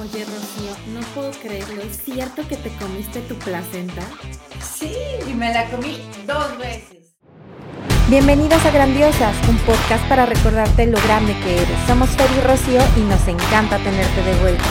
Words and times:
Oye, 0.00 0.24
Rocío, 0.24 0.76
no 0.92 1.00
puedo 1.12 1.32
creerlo. 1.32 1.82
¿Es 1.82 1.96
cierto 2.04 2.46
que 2.48 2.56
te 2.56 2.70
comiste 2.76 3.20
tu 3.22 3.34
placenta? 3.34 4.02
Sí, 4.60 4.94
y 5.28 5.34
me 5.34 5.52
la 5.52 5.68
comí 5.70 5.98
dos 6.24 6.56
veces. 6.56 7.16
Bienvenidos 8.08 8.64
a 8.64 8.70
Grandiosas, 8.70 9.36
un 9.48 9.58
podcast 9.58 10.08
para 10.08 10.24
recordarte 10.24 10.86
lo 10.86 11.00
grande 11.02 11.34
que 11.42 11.62
eres. 11.62 11.80
Somos 11.88 12.10
Fer 12.10 12.30
y 12.30 12.40
Rocío 12.46 12.80
y 12.96 13.00
nos 13.08 13.26
encanta 13.26 13.78
tenerte 13.78 14.22
de 14.22 14.40
vuelta. 14.40 14.64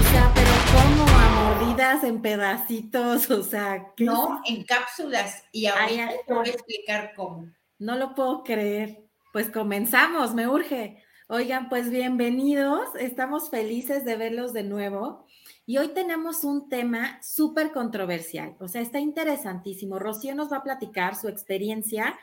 O 0.00 0.10
sea, 0.10 0.32
pero 0.34 0.50
¿cómo? 0.74 1.04
¿A 1.04 1.28
mordidas 1.28 2.02
en 2.02 2.20
pedacitos? 2.20 3.30
O 3.30 3.44
sea, 3.44 3.92
¿qué 3.96 4.06
No, 4.06 4.42
en 4.44 4.64
cápsulas. 4.64 5.44
Y 5.52 5.66
ahora 5.66 6.10
te 6.26 6.34
voy 6.34 6.48
a 6.48 6.52
explicar 6.52 7.12
cómo. 7.14 7.46
No 7.78 7.94
lo 7.94 8.12
puedo 8.16 8.42
creer. 8.42 9.04
Pues 9.32 9.50
comenzamos, 9.50 10.34
me 10.34 10.48
urge. 10.48 11.04
Oigan, 11.30 11.68
pues 11.68 11.90
bienvenidos. 11.90 12.88
Estamos 12.98 13.50
felices 13.50 14.02
de 14.06 14.16
verlos 14.16 14.54
de 14.54 14.62
nuevo. 14.62 15.26
Y 15.66 15.76
hoy 15.76 15.88
tenemos 15.88 16.42
un 16.42 16.70
tema 16.70 17.20
súper 17.22 17.70
controversial. 17.70 18.56
O 18.60 18.66
sea, 18.66 18.80
está 18.80 18.98
interesantísimo. 18.98 19.98
Rocío 19.98 20.34
nos 20.34 20.50
va 20.50 20.56
a 20.56 20.62
platicar 20.62 21.16
su 21.16 21.28
experiencia 21.28 22.18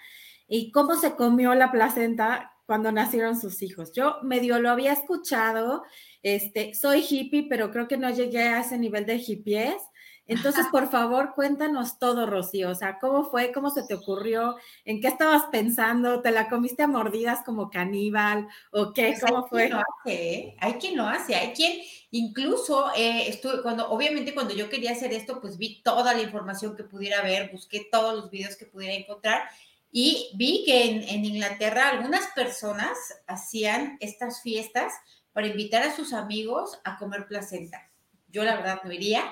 y 0.48 0.72
cómo 0.72 0.96
se 0.96 1.16
comió 1.16 1.54
la 1.54 1.72
placenta 1.72 2.54
cuando 2.66 2.92
nacieron 2.92 3.40
sus 3.40 3.62
hijos. 3.62 3.92
Yo 3.94 4.18
medio 4.24 4.58
lo 4.58 4.72
había 4.72 4.94
escuchado. 4.94 5.84
Este, 6.24 6.74
soy 6.74 7.06
hippie, 7.08 7.46
pero 7.48 7.70
creo 7.70 7.88
que 7.88 7.98
no 7.98 8.10
llegué 8.10 8.48
a 8.48 8.62
ese 8.62 8.80
nivel 8.80 9.06
de 9.06 9.20
hippies. 9.20 9.84
Entonces, 10.28 10.66
por 10.72 10.90
favor, 10.90 11.34
cuéntanos 11.36 12.00
todo, 12.00 12.26
Rocío. 12.26 12.72
O 12.72 12.76
sea, 12.76 12.98
¿cómo 13.00 13.30
fue? 13.30 13.52
¿Cómo 13.52 13.70
se 13.70 13.84
te 13.84 13.94
ocurrió? 13.94 14.56
¿En 14.84 15.00
qué 15.00 15.08
estabas 15.08 15.44
pensando? 15.52 16.22
¿Te 16.22 16.32
la 16.32 16.50
comiste 16.50 16.82
a 16.84 16.88
mordidas 16.88 17.44
como 17.46 17.70
caníbal? 17.70 18.48
¿O 18.72 18.92
qué? 18.92 19.16
Pues 19.20 19.22
¿Cómo 19.22 19.48
fue? 19.48 19.68
Quien 19.68 19.78
hace, 19.78 20.34
¿eh? 20.34 20.56
Hay 20.60 20.74
quien 20.74 20.98
lo 20.98 21.04
hace, 21.06 21.36
hay 21.36 21.54
quien 21.54 21.80
incluso 22.10 22.92
eh, 22.96 23.28
estuve, 23.28 23.62
cuando, 23.62 23.90
obviamente 23.90 24.34
cuando 24.34 24.56
yo 24.56 24.70
quería 24.70 24.92
hacer 24.92 25.14
esto, 25.14 25.40
pues 25.42 25.58
vi 25.58 25.82
toda 25.84 26.14
la 26.14 26.22
información 26.22 26.76
que 26.76 26.84
pudiera 26.84 27.22
ver, 27.22 27.52
busqué 27.52 27.88
todos 27.92 28.16
los 28.16 28.32
videos 28.32 28.56
que 28.56 28.66
pudiera 28.66 28.96
encontrar 28.96 29.44
y 29.92 30.32
vi 30.36 30.64
que 30.66 30.90
en, 30.90 31.04
en 31.04 31.24
Inglaterra 31.24 31.90
algunas 31.90 32.28
personas 32.34 32.98
hacían 33.28 33.98
estas 34.00 34.42
fiestas 34.42 34.94
para 35.34 35.48
invitar 35.48 35.84
a 35.84 35.96
sus 35.96 36.14
amigos 36.14 36.80
a 36.84 36.98
comer 36.98 37.28
placenta. 37.28 37.92
Yo 38.30 38.44
la 38.44 38.56
verdad 38.56 38.82
no 38.84 38.92
iría, 38.92 39.24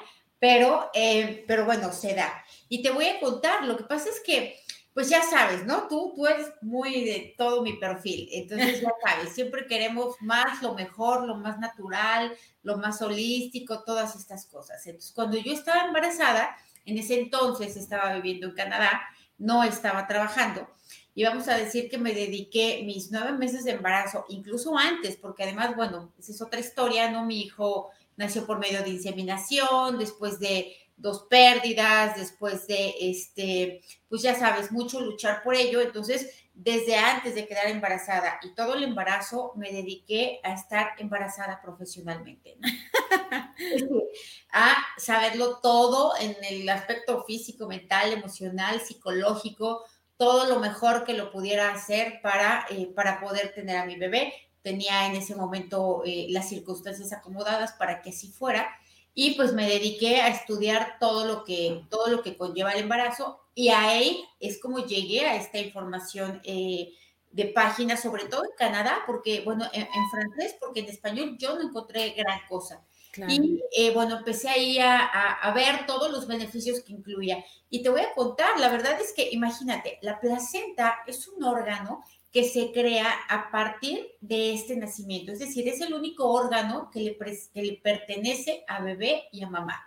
pero, 0.44 0.90
eh, 0.94 1.46
pero 1.48 1.64
bueno, 1.64 1.94
se 1.94 2.14
da. 2.16 2.44
Y 2.68 2.84
te 2.84 2.92
voy 2.92 3.06
a 3.06 3.18
contar, 3.22 3.64
lo 3.64 3.78
que 3.78 3.86
pasa 3.86 4.10
es 4.10 4.20
que, 4.20 4.60
pues 4.94 5.08
ya 5.08 5.24
sabes, 5.24 5.66
¿no? 5.66 5.88
Tú, 5.88 6.12
tú 6.14 6.28
eres 6.28 6.48
muy 6.62 7.06
de 7.06 7.34
todo 7.38 7.62
mi 7.62 7.78
perfil, 7.78 8.28
entonces 8.30 8.82
ya 8.82 8.92
sabes, 9.08 9.34
siempre 9.34 9.66
queremos 9.68 10.18
más, 10.20 10.62
lo 10.62 10.74
mejor, 10.74 11.26
lo 11.26 11.36
más 11.36 11.60
natural, 11.60 12.36
lo 12.62 12.76
más 12.76 13.02
holístico, 13.02 13.84
todas 13.86 14.18
estas 14.18 14.46
cosas. 14.48 14.86
Entonces, 14.86 15.14
cuando 15.14 15.38
yo 15.38 15.54
estaba 15.54 15.86
embarazada, 15.86 16.58
en 16.84 16.98
ese 16.98 17.22
entonces 17.22 17.78
estaba 17.78 18.14
viviendo 18.14 18.48
en 18.48 18.54
Canadá, 18.54 19.02
no 19.38 19.64
estaba 19.64 20.08
trabajando, 20.08 20.68
y 21.16 21.24
vamos 21.24 21.48
a 21.48 21.56
decir 21.56 21.90
que 21.90 21.98
me 21.98 22.14
dediqué 22.14 22.82
mis 22.84 23.12
nueve 23.12 23.32
meses 23.32 23.64
de 23.64 23.72
embarazo, 23.72 24.26
incluso 24.28 24.78
antes, 24.78 25.16
porque 25.16 25.44
además, 25.44 25.74
bueno, 25.78 26.12
esa 26.20 26.34
es 26.34 26.42
otra 26.42 26.60
historia, 26.60 27.10
¿no? 27.12 27.26
Mi 27.26 27.44
hijo 27.44 27.92
nació 28.18 28.46
por 28.46 28.60
medio 28.60 28.84
de 28.84 28.90
inseminación, 28.90 29.98
después 29.98 30.40
de 30.40 30.76
dos 30.96 31.26
pérdidas, 31.30 32.16
después 32.16 32.68
de, 32.68 32.94
este, 33.00 33.82
pues 34.10 34.22
ya 34.22 34.36
sabes, 34.36 34.72
mucho 34.72 35.02
luchar 35.02 35.44
por 35.44 35.56
ello. 35.56 35.82
Entonces, 35.82 36.44
desde 36.54 36.96
antes 36.96 37.36
de 37.36 37.48
quedar 37.48 37.68
embarazada 37.68 38.40
y 38.44 38.54
todo 38.54 38.76
el 38.76 38.84
embarazo, 38.84 39.54
me 39.56 39.72
dediqué 39.72 40.40
a 40.44 40.54
estar 40.54 40.92
embarazada 41.00 41.62
profesionalmente, 41.62 42.58
a 44.54 44.76
saberlo 44.98 45.60
todo 45.62 46.14
en 46.20 46.36
el 46.44 46.70
aspecto 46.70 47.24
físico, 47.26 47.68
mental, 47.68 48.14
emocional, 48.14 48.82
psicológico, 48.82 49.84
todo 50.16 50.48
lo 50.48 50.60
mejor 50.60 51.06
que 51.06 51.14
lo 51.14 51.32
pudiera 51.32 51.74
hacer 51.74 52.20
para, 52.22 52.68
eh, 52.70 52.88
para 52.96 53.20
poder 53.20 53.54
tener 53.54 53.78
a 53.78 53.86
mi 53.86 53.98
bebé 53.98 54.34
tenía 54.64 55.06
en 55.06 55.16
ese 55.16 55.36
momento 55.36 56.02
eh, 56.06 56.28
las 56.30 56.50
circunstancias 56.50 57.14
acomodadas 57.14 57.74
para 57.74 58.02
que 58.02 58.10
así 58.10 58.32
fuera 58.32 58.70
y 59.14 59.36
pues 59.36 59.54
me 59.54 59.68
dediqué 59.68 60.22
a 60.22 60.30
estudiar 60.30 60.98
todo 61.00 61.26
lo 61.26 61.44
que 61.44 61.84
todo 61.90 62.08
lo 62.08 62.24
que 62.24 62.36
conlleva 62.36 62.72
el 62.72 62.82
embarazo 62.82 63.40
y 63.54 63.70
ahí 63.70 64.26
es 64.40 64.60
como 64.60 64.86
llegué 64.86 65.28
a 65.28 65.36
esta 65.36 65.60
información 65.60 66.42
eh, 66.44 66.94
de 67.34 67.46
páginas, 67.46 68.02
sobre 68.02 68.26
todo 68.26 68.46
en 68.46 68.52
Canadá, 68.58 69.00
porque 69.06 69.42
bueno, 69.42 69.66
en, 69.74 69.88
francés, 70.12 70.56
porque 70.60 70.82
en 70.82 70.90
español 70.90 71.36
yo 71.38 71.56
no 71.56 71.62
encontré 71.62 72.12
gran 72.12 72.40
cosa. 72.48 72.86
Y 73.16 73.62
eh, 73.76 73.92
bueno, 73.94 74.18
empecé 74.18 74.50
ahí 74.50 74.80
a, 74.80 75.06
a, 75.06 75.54
ver 75.54 75.86
todos 75.86 76.12
los 76.12 76.28
beneficios 76.28 76.82
que 76.82 76.94
incluía. 76.94 77.44
Y 77.70 77.84
te 77.84 77.90
voy 77.90 78.02
a 78.02 78.14
contar, 78.14 78.60
la 78.60 78.70
verdad 78.70 79.00
es 79.00 79.14
que 79.14 79.30
imagínate, 79.32 80.00
la 80.02 80.20
placenta 80.20 81.00
es 81.06 81.28
un 81.28 81.44
órgano 81.44 82.04
que 82.32 82.44
se 82.44 82.72
crea 82.72 83.08
a 83.30 83.52
partir 83.52 84.14
de 84.20 84.54
este 84.54 84.76
nacimiento. 84.76 85.32
Es 85.32 85.40
decir, 85.40 85.68
es 85.68 85.80
el 85.82 85.94
único 85.94 86.28
órgano 86.32 86.90
que 86.92 87.02
le, 87.02 87.18
que 87.54 87.62
le 87.62 87.74
pertenece 87.74 88.64
a 88.68 88.82
bebé 88.82 89.26
y 89.32 89.44
a 89.44 89.50
mamá. 89.50 89.84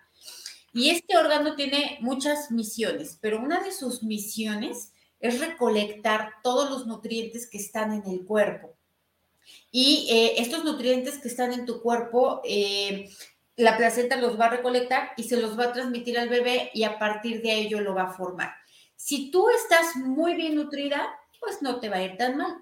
Y 0.73 0.91
este 0.91 1.17
órgano 1.17 1.57
tiene 1.57 1.99
muchas 2.03 2.53
misiones, 2.53 3.19
pero 3.21 3.41
una 3.41 3.61
de 3.65 3.73
sus 3.73 4.05
misiones 4.05 4.93
es 5.19 5.41
recolectar 5.41 6.35
todos 6.45 6.71
los 6.71 6.87
nutrientes 6.87 7.49
que 7.49 7.59
están 7.59 7.93
en 7.93 8.09
el 8.09 8.25
cuerpo. 8.25 8.76
Y 9.71 10.09
eh, 10.11 10.35
estos 10.39 10.65
nutrientes 10.65 11.19
que 11.19 11.29
están 11.29 11.53
en 11.53 11.67
tu 11.67 11.83
cuerpo, 11.83 12.41
eh, 12.45 13.11
la 13.57 13.77
placenta 13.77 14.17
los 14.17 14.39
va 14.39 14.47
a 14.47 14.51
recolectar 14.51 15.13
y 15.17 15.25
se 15.25 15.41
los 15.41 15.59
va 15.59 15.65
a 15.65 15.73
transmitir 15.73 16.19
al 16.19 16.29
bebé 16.29 16.71
y 16.75 16.85
a 16.85 16.99
partir 16.99 17.43
de 17.43 17.55
ello 17.55 17.81
lo 17.81 17.95
va 17.95 18.03
a 18.03 18.13
formar. 18.13 18.53
Si 18.97 19.31
tú 19.31 19.49
estás 19.51 19.97
muy 19.97 20.35
bien 20.35 20.55
nutrida, 20.55 21.09
pues 21.41 21.63
no 21.63 21.81
te 21.81 21.89
va 21.89 21.97
a 21.97 22.03
ir 22.03 22.17
tan 22.17 22.37
mal. 22.37 22.55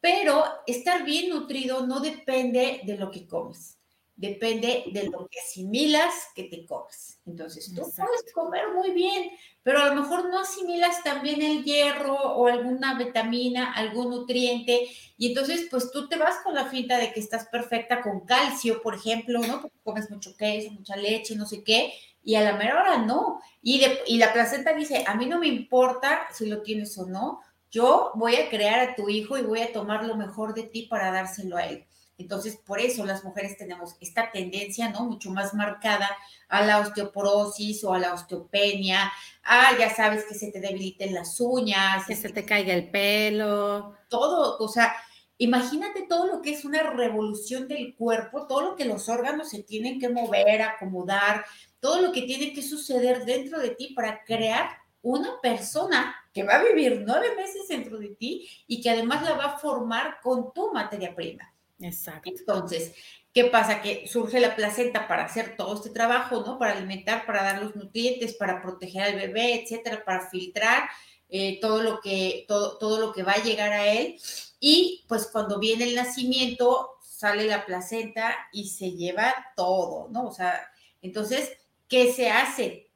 Pero 0.00 0.44
estar 0.66 1.04
bien 1.04 1.30
nutrido 1.30 1.86
no 1.86 2.00
depende 2.00 2.80
de 2.84 2.96
lo 2.96 3.10
que 3.10 3.28
comes, 3.28 3.78
depende 4.22 4.84
de 4.92 5.10
lo 5.10 5.26
que 5.28 5.40
asimilas 5.40 6.14
que 6.36 6.44
te 6.44 6.64
comes. 6.64 7.18
Entonces, 7.26 7.74
tú 7.74 7.82
puedes 7.82 8.32
comer 8.32 8.68
muy 8.72 8.92
bien, 8.92 9.32
pero 9.64 9.80
a 9.80 9.88
lo 9.88 10.00
mejor 10.00 10.30
no 10.30 10.38
asimilas 10.38 11.02
también 11.02 11.42
el 11.42 11.64
hierro 11.64 12.14
o 12.14 12.46
alguna 12.46 12.96
vitamina, 12.96 13.72
algún 13.72 14.10
nutriente, 14.10 14.88
y 15.18 15.26
entonces, 15.26 15.66
pues 15.68 15.90
tú 15.90 16.08
te 16.08 16.16
vas 16.18 16.36
con 16.44 16.54
la 16.54 16.66
finta 16.66 16.98
de 16.98 17.12
que 17.12 17.18
estás 17.18 17.48
perfecta 17.48 18.00
con 18.00 18.24
calcio, 18.24 18.80
por 18.80 18.94
ejemplo, 18.94 19.40
¿no? 19.40 19.60
Porque 19.60 19.80
comes 19.82 20.08
mucho 20.08 20.36
queso, 20.36 20.70
mucha 20.70 20.94
leche, 20.94 21.34
no 21.34 21.44
sé 21.44 21.64
qué, 21.64 21.92
y 22.22 22.36
a 22.36 22.42
la 22.42 22.56
mera 22.56 22.80
hora 22.80 22.98
no. 22.98 23.40
Y, 23.60 23.82
y 24.06 24.18
la 24.18 24.32
placenta 24.32 24.72
dice, 24.72 25.02
a 25.04 25.16
mí 25.16 25.26
no 25.26 25.40
me 25.40 25.48
importa 25.48 26.28
si 26.32 26.46
lo 26.46 26.62
tienes 26.62 26.96
o 26.96 27.06
no, 27.06 27.40
yo 27.72 28.12
voy 28.14 28.36
a 28.36 28.48
crear 28.48 28.78
a 28.78 28.94
tu 28.94 29.08
hijo 29.08 29.36
y 29.36 29.42
voy 29.42 29.62
a 29.62 29.72
tomar 29.72 30.04
lo 30.04 30.16
mejor 30.16 30.54
de 30.54 30.62
ti 30.62 30.82
para 30.82 31.10
dárselo 31.10 31.56
a 31.56 31.66
él. 31.66 31.86
Entonces, 32.22 32.56
por 32.56 32.80
eso 32.80 33.04
las 33.04 33.24
mujeres 33.24 33.56
tenemos 33.56 33.96
esta 34.00 34.30
tendencia, 34.30 34.90
¿no? 34.90 35.04
Mucho 35.04 35.30
más 35.30 35.54
marcada 35.54 36.08
a 36.48 36.62
la 36.62 36.78
osteoporosis 36.78 37.82
o 37.84 37.92
a 37.92 37.98
la 37.98 38.14
osteopenia. 38.14 39.12
Ah, 39.42 39.72
ya 39.78 39.94
sabes 39.94 40.24
que 40.24 40.34
se 40.34 40.50
te 40.52 40.60
debiliten 40.60 41.14
las 41.14 41.40
uñas. 41.40 42.06
Que 42.06 42.16
se 42.16 42.30
te 42.30 42.44
caiga 42.44 42.72
el 42.72 42.90
pelo. 42.90 43.96
Todo, 44.08 44.56
o 44.58 44.68
sea, 44.68 44.94
imagínate 45.38 46.06
todo 46.08 46.26
lo 46.26 46.42
que 46.42 46.52
es 46.52 46.64
una 46.64 46.82
revolución 46.82 47.66
del 47.66 47.94
cuerpo, 47.96 48.46
todo 48.46 48.62
lo 48.62 48.76
que 48.76 48.84
los 48.84 49.08
órganos 49.08 49.50
se 49.50 49.62
tienen 49.62 49.98
que 49.98 50.08
mover, 50.08 50.62
acomodar, 50.62 51.44
todo 51.80 52.00
lo 52.00 52.12
que 52.12 52.22
tiene 52.22 52.52
que 52.52 52.62
suceder 52.62 53.24
dentro 53.24 53.58
de 53.58 53.70
ti 53.70 53.92
para 53.94 54.22
crear 54.24 54.70
una 55.02 55.40
persona 55.40 56.14
que 56.32 56.44
va 56.44 56.54
a 56.54 56.62
vivir 56.62 57.02
nueve 57.04 57.34
meses 57.36 57.68
dentro 57.68 57.98
de 57.98 58.08
ti 58.10 58.48
y 58.66 58.80
que 58.80 58.90
además 58.90 59.22
la 59.22 59.34
va 59.34 59.44
a 59.46 59.58
formar 59.58 60.20
con 60.22 60.52
tu 60.52 60.72
materia 60.72 61.14
prima. 61.14 61.51
Exacto. 61.82 62.30
Entonces, 62.30 62.94
¿qué 63.32 63.44
pasa? 63.44 63.82
Que 63.82 64.06
surge 64.06 64.40
la 64.40 64.56
placenta 64.56 65.08
para 65.08 65.24
hacer 65.24 65.56
todo 65.56 65.74
este 65.74 65.90
trabajo, 65.90 66.42
¿no? 66.46 66.58
Para 66.58 66.72
alimentar, 66.72 67.26
para 67.26 67.42
dar 67.42 67.62
los 67.62 67.76
nutrientes, 67.76 68.34
para 68.34 68.62
proteger 68.62 69.02
al 69.02 69.16
bebé, 69.16 69.62
etcétera, 69.62 70.04
para 70.04 70.28
filtrar 70.28 70.88
eh, 71.28 71.58
todo, 71.60 71.82
lo 71.82 72.00
que, 72.00 72.44
todo, 72.48 72.78
todo 72.78 72.98
lo 73.00 73.12
que 73.12 73.22
va 73.22 73.32
a 73.32 73.42
llegar 73.42 73.72
a 73.72 73.86
él. 73.92 74.18
Y 74.60 75.04
pues 75.08 75.26
cuando 75.26 75.58
viene 75.58 75.84
el 75.84 75.94
nacimiento, 75.94 76.90
sale 77.02 77.44
la 77.44 77.66
placenta 77.66 78.34
y 78.52 78.68
se 78.68 78.92
lleva 78.92 79.34
todo, 79.56 80.08
¿no? 80.10 80.26
O 80.28 80.32
sea, 80.32 80.70
entonces, 81.02 81.52
¿qué 81.88 82.12
se 82.12 82.30
hace? 82.30 82.92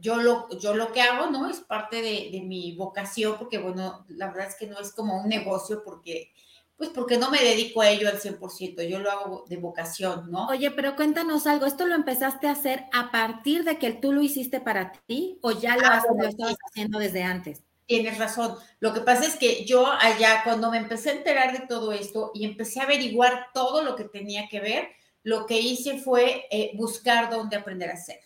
yo 0.00 0.16
lo, 0.16 0.48
yo 0.58 0.74
lo 0.74 0.92
que 0.92 1.02
hago, 1.02 1.30
¿no? 1.30 1.48
Es 1.48 1.60
parte 1.60 2.02
de, 2.02 2.40
mi 2.42 2.72
vocación, 2.76 3.36
porque 3.38 3.58
bueno, 3.58 4.04
la 4.08 4.28
verdad 4.28 4.48
es 4.48 4.56
que 4.56 4.66
no 4.66 4.78
es 4.78 4.92
como 4.92 5.20
un 5.20 5.28
negocio, 5.28 5.82
porque, 5.84 6.32
pues 6.78 6.90
porque 6.90 7.18
no 7.18 7.28
me 7.28 7.42
dedico 7.42 7.82
a 7.82 7.90
ello 7.90 8.08
al 8.08 8.20
100%, 8.20 8.88
yo 8.88 9.00
lo 9.00 9.10
hago 9.10 9.44
de 9.48 9.56
vocación, 9.56 10.30
¿no? 10.30 10.46
Oye, 10.46 10.70
pero 10.70 10.94
cuéntanos 10.94 11.48
algo, 11.48 11.66
¿esto 11.66 11.86
lo 11.86 11.96
empezaste 11.96 12.46
a 12.46 12.52
hacer 12.52 12.84
a 12.92 13.10
partir 13.10 13.64
de 13.64 13.78
que 13.78 13.92
tú 13.92 14.12
lo 14.12 14.22
hiciste 14.22 14.60
para 14.60 14.92
ti 15.06 15.40
o 15.42 15.50
ya 15.50 15.76
lo, 15.76 15.84
ah, 15.86 16.00
estabas 16.28 16.56
haciendo 16.70 17.00
desde 17.00 17.24
antes? 17.24 17.64
Tienes 17.86 18.16
razón. 18.18 18.54
Lo 18.78 18.94
que 18.94 19.00
pasa 19.00 19.26
es 19.26 19.34
que 19.34 19.64
yo 19.64 19.86
allá, 19.86 20.42
cuando 20.44 20.70
me 20.70 20.78
empecé 20.78 21.10
a 21.10 21.14
enterar 21.14 21.58
de 21.58 21.66
todo 21.66 21.90
esto 21.90 22.30
y 22.32 22.44
empecé 22.44 22.78
a 22.78 22.84
averiguar 22.84 23.48
todo 23.52 23.82
lo 23.82 23.96
que 23.96 24.04
tenía 24.04 24.48
que 24.48 24.60
ver, 24.60 24.88
lo 25.24 25.46
que 25.46 25.58
hice 25.58 25.98
fue 25.98 26.46
eh, 26.48 26.70
buscar 26.76 27.28
dónde 27.28 27.56
aprender 27.56 27.90
a 27.90 27.94
hacer. 27.94 28.20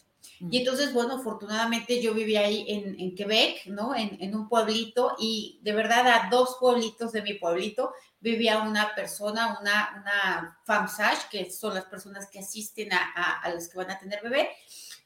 Y 0.51 0.59
entonces, 0.59 0.93
bueno, 0.93 1.17
afortunadamente 1.17 2.03
yo 2.03 2.15
vivía 2.15 2.41
ahí 2.41 2.65
en, 2.69 2.99
en 2.99 3.15
Quebec, 3.15 3.67
¿no? 3.67 3.95
En, 3.95 4.19
en, 4.21 4.35
un 4.35 4.49
pueblito 4.49 5.15
y 5.19 5.61
de 5.63 5.73
verdad 5.73 6.07
a 6.09 6.29
dos 6.31 6.57
pueblitos 6.59 7.13
de 7.13 7.23
mi 7.23 7.35
pueblito 7.35 7.93
vivía 8.23 8.63
una 8.63 8.95
persona, 8.95 9.59
una, 9.61 10.01
una 10.01 10.59
FAMSAGE, 10.65 11.29
que 11.31 11.51
son 11.51 11.75
las 11.75 11.85
personas 11.85 12.29
que 12.31 12.39
asisten 12.39 12.93
a, 12.93 13.13
a, 13.15 13.41
a 13.43 13.55
los 13.55 13.69
que 13.69 13.77
van 13.77 13.91
a 13.91 13.99
tener 13.99 14.23
bebé, 14.23 14.49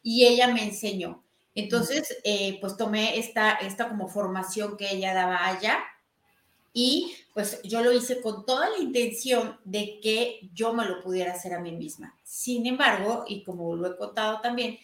y 0.02 0.24
ella 0.24 0.46
me 0.48 0.62
enseñó. 0.62 1.24
Entonces, 1.56 2.18
eh, 2.22 2.58
pues 2.60 2.76
tomé 2.76 3.18
esta, 3.18 3.52
esta 3.52 3.88
como 3.88 4.08
formación 4.08 4.76
que 4.76 4.92
ella 4.92 5.14
daba 5.14 5.46
allá 5.46 5.78
y 6.74 7.16
pues 7.32 7.62
yo 7.62 7.82
lo 7.82 7.90
hice 7.92 8.20
con 8.20 8.44
toda 8.44 8.68
la 8.68 8.76
intención 8.76 9.58
de 9.64 9.98
que 10.00 10.40
yo 10.52 10.74
me 10.74 10.84
lo 10.84 11.02
pudiera 11.02 11.32
hacer 11.32 11.54
a 11.54 11.60
mí 11.60 11.72
misma. 11.72 12.14
Sin 12.22 12.66
embargo, 12.66 13.24
y 13.26 13.42
como 13.42 13.74
lo 13.74 13.90
he 13.90 13.96
contado 13.96 14.42
también, 14.42 14.78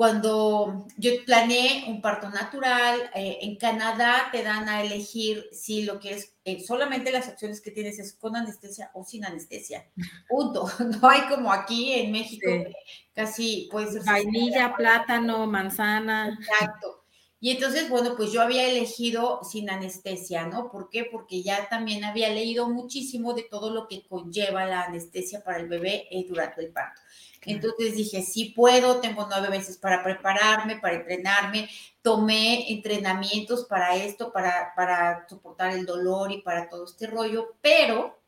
cuando 0.00 0.86
yo 0.96 1.10
planeé 1.26 1.84
un 1.86 2.00
parto 2.00 2.30
natural, 2.30 3.10
eh, 3.14 3.36
en 3.42 3.56
Canadá 3.56 4.30
te 4.32 4.42
dan 4.42 4.66
a 4.66 4.80
elegir 4.80 5.44
si 5.52 5.82
lo 5.82 6.00
quieres, 6.00 6.38
eh, 6.46 6.58
solamente 6.64 7.12
las 7.12 7.28
opciones 7.28 7.60
que 7.60 7.70
tienes 7.70 7.98
es 7.98 8.14
con 8.14 8.34
anestesia 8.34 8.90
o 8.94 9.04
sin 9.04 9.26
anestesia. 9.26 9.90
Punto. 10.26 10.64
No 11.02 11.06
hay 11.06 11.28
como 11.28 11.52
aquí 11.52 11.92
en 11.92 12.12
México, 12.12 12.48
sí. 12.48 12.72
casi 13.12 13.68
puede 13.70 13.92
ser. 13.92 14.02
Vainilla, 14.06 14.74
plátano, 14.74 15.46
manzana. 15.46 16.34
Exacto. 16.40 16.99
Y 17.42 17.50
entonces, 17.50 17.88
bueno, 17.88 18.16
pues 18.16 18.32
yo 18.32 18.42
había 18.42 18.68
elegido 18.68 19.40
sin 19.42 19.70
anestesia, 19.70 20.46
¿no? 20.46 20.70
¿Por 20.70 20.90
qué? 20.90 21.06
Porque 21.10 21.42
ya 21.42 21.70
también 21.70 22.04
había 22.04 22.28
leído 22.28 22.68
muchísimo 22.68 23.32
de 23.32 23.44
todo 23.44 23.70
lo 23.70 23.88
que 23.88 24.06
conlleva 24.06 24.66
la 24.66 24.82
anestesia 24.82 25.42
para 25.42 25.58
el 25.58 25.66
bebé 25.66 26.06
eh, 26.10 26.26
durante 26.28 26.60
el 26.60 26.70
parto. 26.70 27.00
Entonces 27.42 27.96
dije, 27.96 28.20
sí 28.22 28.52
puedo, 28.54 29.00
tengo 29.00 29.26
nueve 29.26 29.48
meses 29.48 29.78
para 29.78 30.04
prepararme, 30.04 30.76
para 30.76 30.96
entrenarme, 30.96 31.70
tomé 32.02 32.70
entrenamientos 32.70 33.64
para 33.64 33.96
esto, 33.96 34.30
para, 34.30 34.74
para 34.76 35.26
soportar 35.26 35.70
el 35.72 35.86
dolor 35.86 36.30
y 36.32 36.42
para 36.42 36.68
todo 36.68 36.84
este 36.84 37.06
rollo, 37.06 37.54
pero 37.62 38.19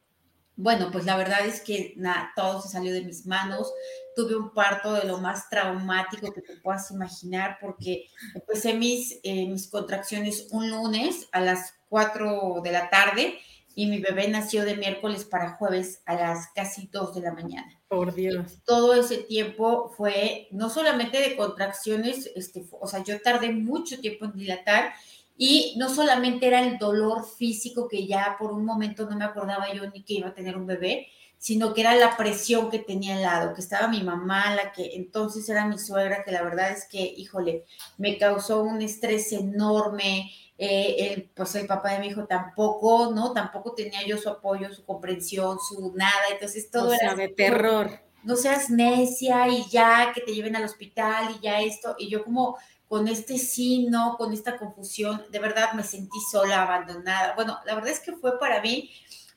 bueno, 0.57 0.91
pues 0.93 1.05
la 1.05 1.17
verdad 1.17 1.47
es 1.47 1.61
que 1.61 1.95
nada, 1.97 2.33
todo 2.37 2.61
se 2.61 2.69
salió 2.69 2.93
de 2.93 3.03
mis 3.03 3.27
manos. 3.27 3.73
Tuve 4.15 4.37
un 4.37 4.53
parto 4.53 4.93
de 4.93 5.05
lo 5.05 5.19
más 5.19 5.49
traumático 5.49 6.33
que 6.33 6.43
te 6.43 6.57
puedas 6.57 6.91
imaginar 6.91 7.59
porque 7.61 8.07
empecé 8.35 8.75
mis, 8.75 9.19
eh, 9.23 9.47
mis 9.47 9.69
contracciones 9.69 10.49
un 10.51 10.71
lunes 10.71 11.29
a 11.33 11.41
las 11.41 11.75
4 11.89 12.61
de 12.63 12.73
la 12.73 12.91
tarde 12.91 13.39
y 13.75 13.87
mi 13.87 14.01
bebé 14.01 14.29
nació 14.29 14.65
de 14.65 14.77
miércoles 14.77 15.25
para 15.25 15.57
jueves 15.57 16.03
a 16.05 16.15
las 16.15 16.49
casi 16.55 16.89
2 16.93 17.15
de 17.15 17.21
la 17.23 17.33
mañana. 17.33 17.81
Por 17.89 18.15
Dios. 18.15 18.59
Todo 18.65 18.95
ese 18.95 19.19
tiempo 19.19 19.91
fue 19.97 20.49
no 20.51 20.69
solamente 20.69 21.21
de 21.21 21.37
contracciones, 21.37 22.31
este, 22.35 22.67
o 22.71 22.87
sea, 22.87 23.03
yo 23.03 23.21
tardé 23.23 23.51
mucho 23.51 23.99
tiempo 24.01 24.27
en 24.27 24.33
dilatar 24.33 24.93
y 25.37 25.75
no 25.79 25.89
solamente 25.89 26.47
era 26.47 26.61
el 26.61 26.79
dolor 26.79 27.27
físico 27.27 27.89
que 27.89 28.07
ya 28.07 28.37
por 28.39 28.53
un 28.53 28.65
momento 28.65 29.09
no 29.09 29.17
me 29.17 29.25
acordaba 29.25 29.73
yo 29.73 29.89
ni 29.91 30.03
que 30.03 30.15
iba 30.15 30.29
a 30.29 30.35
tener 30.35 30.57
un 30.57 30.67
bebé, 30.67 31.09
sino 31.43 31.75
que 31.75 31.81
era 31.81 31.97
la 31.97 32.17
presión 32.17 32.71
que 32.71 32.79
tenía 32.79 33.17
al 33.17 33.23
lado, 33.23 33.55
que 33.55 33.61
estaba 33.61 33.89
mi 33.89 34.03
mamá, 34.03 34.55
la 34.55 34.71
que 34.71 34.95
entonces 34.95 35.49
era 35.49 35.67
mi 35.67 35.77
suegra, 35.77 36.23
que 36.23 36.31
la 36.31 36.43
verdad 36.43 36.71
es 36.71 36.87
que, 36.89 37.01
híjole, 37.03 37.65
me 37.99 38.17
causó 38.17 38.63
un 38.63 38.81
estrés 38.81 39.33
enorme, 39.33 40.31
eh, 40.57 40.97
el, 40.99 41.31
pues 41.35 41.57
el 41.57 41.67
papá 41.67 41.95
de 41.95 41.99
mi 41.99 42.07
hijo 42.07 42.27
tampoco, 42.27 43.11
¿no? 43.13 43.33
Tampoco 43.33 43.75
tenía 43.75 44.07
yo 44.07 44.19
su 44.19 44.29
apoyo, 44.29 44.73
su 44.73 44.85
comprensión, 44.85 45.59
su 45.59 45.93
nada, 45.97 46.13
entonces 46.31 46.71
todo 46.71 46.91
o 46.91 46.95
sea, 46.95 47.09
era... 47.09 47.15
de 47.17 47.29
terror. 47.31 47.91
No 48.23 48.37
seas 48.37 48.71
necia 48.71 49.49
y 49.49 49.65
ya 49.69 50.13
que 50.15 50.21
te 50.21 50.33
lleven 50.33 50.55
al 50.55 50.63
hospital 50.63 51.35
y 51.35 51.43
ya 51.43 51.61
esto, 51.61 51.97
y 51.99 52.09
yo 52.09 52.23
como 52.23 52.57
con 52.93 53.09
este 53.09 53.39
sí, 53.39 53.87
no, 53.89 54.19
con 54.19 54.35
esta 54.35 54.59
confusión, 54.59 55.25
de 55.31 55.39
verdad 55.39 55.73
me 55.73 55.83
sentí 55.83 56.19
sola, 56.31 56.61
abandonada. 56.61 57.35
Bueno, 57.35 57.59
la 57.65 57.75
verdad 57.75 57.91
es 57.91 58.01
que 58.01 58.13
fue 58.13 58.39
para 58.39 58.61
mí, 58.61 58.91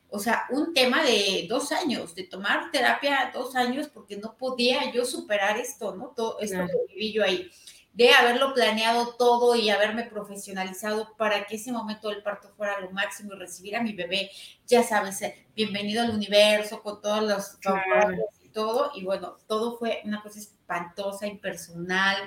o 0.09 0.19
sea, 0.19 0.43
un 0.49 0.73
tema 0.73 1.01
de 1.01 1.45
dos 1.47 1.71
años, 1.71 2.13
de 2.15 2.25
tomar 2.25 2.69
terapia 2.69 3.31
dos 3.33 3.55
años 3.55 3.87
porque 3.87 4.17
no 4.17 4.35
podía 4.35 4.91
yo 4.91 5.05
superar 5.05 5.57
esto, 5.57 5.95
¿no? 5.95 6.07
Todo 6.07 6.37
esto 6.41 6.57
claro. 6.57 6.73
que 6.85 6.95
viví 6.95 7.13
yo 7.13 7.23
ahí 7.23 7.49
de 7.93 8.11
haberlo 8.11 8.53
planeado 8.53 9.15
todo 9.17 9.55
y 9.55 9.69
haberme 9.69 10.03
profesionalizado 10.03 11.15
para 11.15 11.45
que 11.45 11.55
ese 11.55 11.71
momento 11.71 12.09
del 12.09 12.23
parto 12.23 12.49
fuera 12.57 12.81
lo 12.81 12.91
máximo 12.91 13.35
y 13.35 13.37
recibir 13.37 13.77
a 13.77 13.81
mi 13.81 13.93
bebé, 13.93 14.31
ya 14.67 14.83
sabes, 14.83 15.21
eh, 15.21 15.47
bienvenido 15.55 16.03
al 16.03 16.09
universo 16.09 16.83
con 16.83 17.01
todos 17.01 17.23
los 17.23 17.51
claro. 17.61 18.17
todo. 18.51 18.91
Y 18.95 19.05
bueno, 19.05 19.37
todo 19.47 19.77
fue 19.77 20.01
una 20.03 20.21
cosa 20.21 20.39
espantosa, 20.39 21.25
impersonal, 21.25 22.17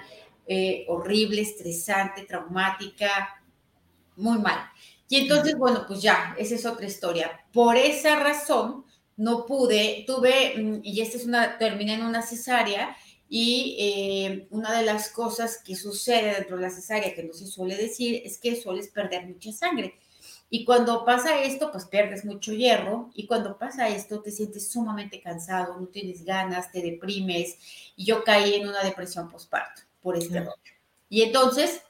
eh, 0.51 0.87
horrible, 0.89 1.43
estresante, 1.43 2.25
traumática, 2.25 3.43
muy 4.17 4.39
mal. 4.39 4.59
Y 5.09 5.17
entonces, 5.17 5.57
bueno, 5.59 5.85
pues 5.87 6.01
ya, 6.01 6.35
esa 6.39 6.55
es 6.55 6.65
otra 6.65 6.87
historia. 6.87 7.31
Por 7.53 7.77
esa 7.77 8.19
razón, 8.19 8.87
no 9.19 9.45
pude, 9.45 10.05
tuve, 10.07 10.55
mm, 10.57 10.81
y 10.83 11.03
esta 11.03 11.19
es 11.19 11.27
una, 11.27 11.59
terminé 11.59 11.95
en 11.95 12.03
una 12.05 12.23
cesárea, 12.23 12.97
y 13.29 13.77
eh, 13.79 14.49
una 14.51 14.73
de 14.73 14.87
las 14.87 15.11
cosas 15.11 15.59
que 15.63 15.77
sucede 15.77 16.35
dentro 16.35 16.57
de 16.57 16.63
la 16.63 16.71
cesárea, 16.71 17.15
que 17.15 17.25
no 17.25 17.35
se 17.35 17.47
suele 17.47 17.77
decir, 17.77 18.23
es 18.25 18.39
que 18.39 18.57
sueles 18.57 18.89
perder 18.89 19.27
mucha 19.27 19.53
sangre. 19.53 19.99
Y 20.51 20.65
cuando 20.65 21.05
pasa 21.05 21.43
esto, 21.43 21.71
pues 21.71 21.85
pierdes 21.85 22.25
mucho 22.25 22.55
hierro. 22.55 23.11
Y 23.15 23.27
cuando 23.27 23.59
pasa 23.59 23.89
esto, 23.91 24.23
te 24.23 24.31
sientes 24.31 24.71
sumamente 24.71 25.21
cansado, 25.21 25.79
no 25.79 25.89
tienes 25.89 26.25
ganas, 26.25 26.73
te 26.73 26.81
deprimes. 26.81 27.59
Y 27.97 28.07
yo 28.07 28.25
caí 28.25 28.55
en 28.55 28.67
una 28.69 28.83
depresión 28.83 29.29
postparto 29.29 29.88
por 30.01 30.17
este 30.17 30.41
rollo. 30.41 30.53
Y 31.09 31.23
entonces, 31.23 31.83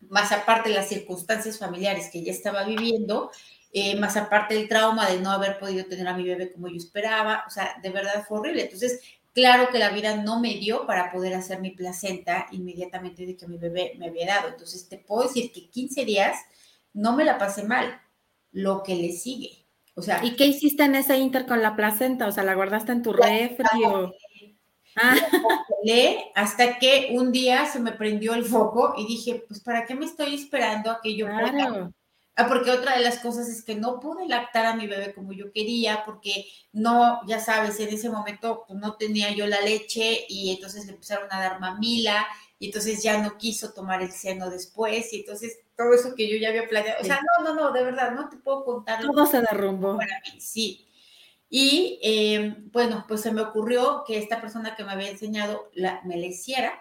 más 0.00 0.32
aparte 0.32 0.70
de 0.70 0.76
las 0.76 0.88
circunstancias 0.88 1.58
familiares 1.58 2.10
que 2.10 2.22
ya 2.22 2.32
estaba 2.32 2.64
viviendo, 2.64 3.30
eh, 3.72 3.96
más 3.96 4.16
aparte 4.16 4.54
del 4.54 4.68
trauma 4.68 5.08
de 5.08 5.20
no 5.20 5.30
haber 5.30 5.58
podido 5.58 5.84
tener 5.84 6.08
a 6.08 6.16
mi 6.16 6.24
bebé 6.24 6.52
como 6.52 6.68
yo 6.68 6.76
esperaba, 6.76 7.44
o 7.46 7.50
sea, 7.50 7.76
de 7.82 7.90
verdad 7.90 8.24
fue 8.26 8.38
horrible. 8.38 8.62
Entonces, 8.62 9.00
Claro 9.36 9.68
que 9.70 9.78
la 9.78 9.90
vida 9.90 10.16
no 10.16 10.40
me 10.40 10.54
dio 10.54 10.86
para 10.86 11.12
poder 11.12 11.34
hacer 11.34 11.60
mi 11.60 11.72
placenta 11.72 12.46
inmediatamente 12.52 13.26
de 13.26 13.36
que 13.36 13.46
mi 13.46 13.58
bebé 13.58 13.92
me 13.98 14.06
había 14.06 14.28
dado. 14.28 14.48
Entonces, 14.48 14.88
te 14.88 14.96
puedo 14.96 15.24
decir 15.24 15.52
que 15.52 15.68
15 15.68 16.06
días 16.06 16.38
no 16.94 17.14
me 17.14 17.22
la 17.22 17.36
pasé 17.36 17.62
mal, 17.62 18.00
lo 18.52 18.82
que 18.82 18.94
le 18.94 19.12
sigue. 19.12 19.66
O 19.94 20.00
sea, 20.00 20.24
¿Y 20.24 20.36
qué 20.36 20.46
hiciste 20.46 20.84
en 20.84 20.94
ese 20.94 21.18
inter 21.18 21.44
con 21.44 21.60
la 21.60 21.76
placenta? 21.76 22.26
O 22.26 22.32
sea, 22.32 22.44
¿la 22.44 22.54
guardaste 22.54 22.92
en 22.92 23.02
tu 23.02 23.12
refri 23.12 23.84
o...? 23.84 24.14
Ah. 24.96 25.14
hasta 26.34 26.78
que 26.78 27.10
un 27.12 27.30
día 27.30 27.66
se 27.66 27.78
me 27.78 27.92
prendió 27.92 28.34
el 28.34 28.44
foco 28.44 28.94
y 28.96 29.06
dije, 29.06 29.44
pues, 29.46 29.60
¿para 29.60 29.84
qué 29.84 29.94
me 29.94 30.06
estoy 30.06 30.34
esperando 30.34 30.90
a 30.90 31.00
que 31.00 31.14
yo 31.14 31.26
claro. 31.26 31.52
pueda 31.52 31.92
Ah, 32.38 32.48
porque 32.48 32.70
otra 32.70 32.98
de 32.98 33.02
las 33.02 33.18
cosas 33.20 33.48
es 33.48 33.62
que 33.62 33.76
no 33.76 33.98
pude 33.98 34.28
lactar 34.28 34.66
a 34.66 34.76
mi 34.76 34.86
bebé 34.86 35.14
como 35.14 35.32
yo 35.32 35.50
quería, 35.52 36.02
porque 36.04 36.44
no, 36.70 37.26
ya 37.26 37.40
sabes, 37.40 37.80
en 37.80 37.88
ese 37.88 38.10
momento 38.10 38.64
pues, 38.68 38.78
no 38.78 38.96
tenía 38.96 39.30
yo 39.30 39.46
la 39.46 39.62
leche 39.62 40.26
y 40.28 40.50
entonces 40.50 40.84
le 40.84 40.92
empezaron 40.92 41.28
a 41.30 41.40
dar 41.40 41.60
mamila 41.60 42.26
y 42.58 42.66
entonces 42.66 43.02
ya 43.02 43.22
no 43.22 43.38
quiso 43.38 43.72
tomar 43.72 44.02
el 44.02 44.12
seno 44.12 44.50
después 44.50 45.14
y 45.14 45.20
entonces 45.20 45.60
todo 45.78 45.94
eso 45.94 46.14
que 46.14 46.28
yo 46.28 46.36
ya 46.36 46.50
había 46.50 46.68
planeado, 46.68 47.00
o 47.00 47.04
sea, 47.04 47.20
no, 47.38 47.44
no, 47.44 47.54
no, 47.54 47.72
de 47.72 47.84
verdad, 47.84 48.12
no 48.12 48.28
te 48.28 48.36
puedo 48.36 48.66
contar. 48.66 49.00
Todo 49.00 49.24
se 49.24 49.40
derrumbó. 49.40 49.96
Para 49.96 50.20
mí, 50.20 50.38
sí. 50.38 50.85
Y 51.48 52.00
eh, 52.02 52.56
bueno, 52.72 53.04
pues 53.06 53.20
se 53.20 53.32
me 53.32 53.42
ocurrió 53.42 54.04
que 54.06 54.18
esta 54.18 54.40
persona 54.40 54.74
que 54.74 54.84
me 54.84 54.92
había 54.92 55.10
enseñado 55.10 55.70
la, 55.74 56.00
me 56.04 56.16
la 56.16 56.26
hiciera, 56.26 56.72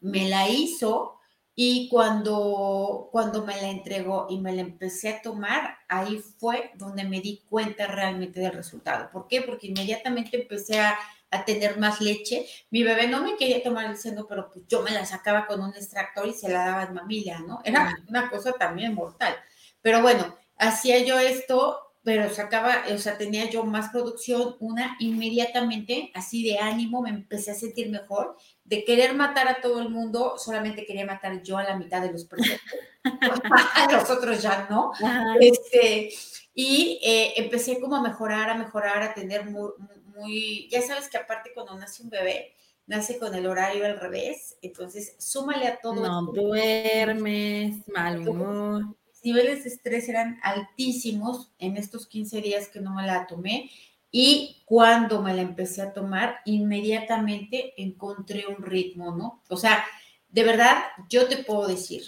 me 0.00 0.28
la 0.28 0.48
hizo 0.48 1.18
y 1.54 1.88
cuando, 1.88 3.08
cuando 3.12 3.44
me 3.44 3.56
la 3.60 3.68
entregó 3.68 4.26
y 4.28 4.40
me 4.40 4.52
la 4.52 4.60
empecé 4.60 5.08
a 5.08 5.22
tomar, 5.22 5.78
ahí 5.88 6.18
fue 6.38 6.72
donde 6.74 7.04
me 7.04 7.20
di 7.20 7.42
cuenta 7.48 7.86
realmente 7.86 8.40
del 8.40 8.52
resultado. 8.52 9.10
¿Por 9.10 9.28
qué? 9.28 9.40
Porque 9.42 9.68
inmediatamente 9.68 10.36
empecé 10.40 10.80
a, 10.80 10.98
a 11.30 11.44
tener 11.44 11.78
más 11.78 12.00
leche. 12.00 12.46
Mi 12.70 12.82
bebé 12.82 13.08
no 13.08 13.22
me 13.22 13.36
quería 13.36 13.62
tomar 13.62 13.86
el 13.86 13.96
seno, 13.96 14.26
pero 14.26 14.50
pues 14.50 14.66
yo 14.68 14.82
me 14.82 14.90
la 14.90 15.04
sacaba 15.04 15.46
con 15.46 15.60
un 15.60 15.74
extractor 15.74 16.26
y 16.26 16.32
se 16.32 16.48
la 16.48 16.66
daba 16.66 16.82
en 16.84 16.94
mamila, 16.94 17.38
¿no? 17.40 17.60
Era 17.64 17.96
una 18.08 18.30
cosa 18.30 18.52
también 18.52 18.94
mortal. 18.94 19.34
Pero 19.80 20.02
bueno, 20.02 20.36
hacía 20.56 21.04
yo 21.04 21.18
esto, 21.18 21.83
pero 22.04 22.28
sacaba, 22.28 22.84
o 22.94 22.98
sea, 22.98 23.16
tenía 23.16 23.48
yo 23.48 23.64
más 23.64 23.90
producción, 23.90 24.56
una 24.60 24.94
inmediatamente, 25.00 26.12
así 26.14 26.44
de 26.44 26.58
ánimo, 26.58 27.00
me 27.00 27.08
empecé 27.08 27.50
a 27.50 27.54
sentir 27.54 27.90
mejor 27.90 28.36
de 28.64 28.84
querer 28.84 29.14
matar 29.14 29.48
a 29.48 29.62
todo 29.62 29.80
el 29.80 29.88
mundo, 29.88 30.34
solamente 30.36 30.84
quería 30.84 31.06
matar 31.06 31.42
yo 31.42 31.56
a 31.56 31.64
la 31.64 31.76
mitad 31.76 32.02
de 32.02 32.12
los 32.12 32.26
presentes. 32.26 32.60
a 33.04 33.90
los 33.90 34.10
otros 34.10 34.42
ya 34.42 34.66
no. 34.68 34.92
Este, 35.40 36.10
y 36.54 37.00
eh, 37.02 37.32
empecé 37.36 37.80
como 37.80 37.96
a 37.96 38.02
mejorar, 38.02 38.50
a 38.50 38.54
mejorar, 38.54 39.02
a 39.02 39.14
tener 39.14 39.46
muy, 39.46 39.70
muy, 40.14 40.68
ya 40.70 40.82
sabes 40.82 41.08
que 41.08 41.16
aparte 41.16 41.52
cuando 41.54 41.74
nace 41.74 42.02
un 42.02 42.10
bebé, 42.10 42.54
nace 42.86 43.18
con 43.18 43.34
el 43.34 43.46
horario 43.46 43.86
al 43.86 43.98
revés, 43.98 44.58
entonces 44.60 45.16
súmale 45.18 45.68
a 45.68 45.78
todo. 45.78 45.94
No 45.94 46.20
esto. 46.20 46.42
duermes, 46.42 47.76
mal 47.88 48.28
humor. 48.28 48.94
Niveles 49.24 49.64
de 49.64 49.70
estrés 49.70 50.08
eran 50.08 50.38
altísimos 50.42 51.52
en 51.58 51.76
estos 51.76 52.06
15 52.06 52.40
días 52.42 52.68
que 52.68 52.80
no 52.80 52.94
me 52.94 53.06
la 53.06 53.26
tomé 53.26 53.70
Y 54.10 54.62
cuando 54.64 55.22
me 55.22 55.34
la 55.34 55.42
empecé 55.42 55.82
a 55.82 55.92
tomar, 55.92 56.36
inmediatamente 56.44 57.74
encontré 57.82 58.46
un 58.46 58.62
ritmo, 58.62 59.16
¿no? 59.16 59.42
O 59.48 59.56
sea, 59.56 59.84
de 60.28 60.44
verdad, 60.44 60.84
yo 61.08 61.28
te 61.28 61.38
puedo 61.38 61.66
decir, 61.66 62.02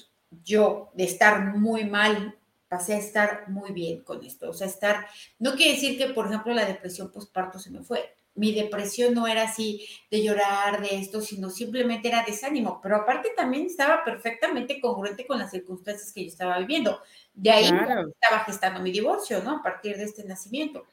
yo 0.45 0.91
de 0.95 1.05
estar 1.05 1.57
muy 1.57 1.85
mal, 1.85 2.37
pasé 2.69 2.95
a 2.95 2.99
estar 2.99 3.49
muy 3.49 3.73
bien 3.73 4.03
con 4.03 4.25
esto. 4.25 4.51
O 4.51 4.55
sea, 4.55 4.67
estar, 4.67 5.07
no 5.39 5.55
quiere 5.55 5.73
decir 5.75 5.99
que, 5.99 6.09
por 6.09 6.27
ejemplo, 6.27 6.55
la 6.55 6.65
depresión 6.67 7.11
postparto 7.13 7.59
se 7.59 7.71
me 7.71 7.83
fue. 7.83 8.16
Mi 8.37 8.53
depresión 8.53 9.15
no 9.15 9.27
era 9.27 9.45
así 9.45 9.87
de 10.11 10.23
llorar, 10.23 10.81
de 10.81 10.97
esto, 10.97 11.21
sino 11.21 11.51
simplemente 11.51 12.09
era 12.09 12.25
desánimo. 12.25 12.81
Pero 12.83 12.97
aparte 12.97 13.31
también 13.37 13.67
estaba 13.67 14.05
perfectamente 14.05 14.81
congruente 14.81 15.27
con 15.27 15.39
las 15.39 15.51
circunstancias 15.51 16.13
que 16.13 16.23
yo 16.23 16.29
estaba 16.29 16.59
viviendo. 16.59 17.01
De 17.35 17.51
ahí 17.51 17.65
estaba 17.65 18.45
gestando 18.45 18.81
mi 18.81 18.93
divorcio, 18.93 19.43
¿no? 19.43 19.59
A 19.59 19.63
partir 19.63 19.97
de 19.97 20.05
este 20.05 20.25
nacimiento. 20.25 20.87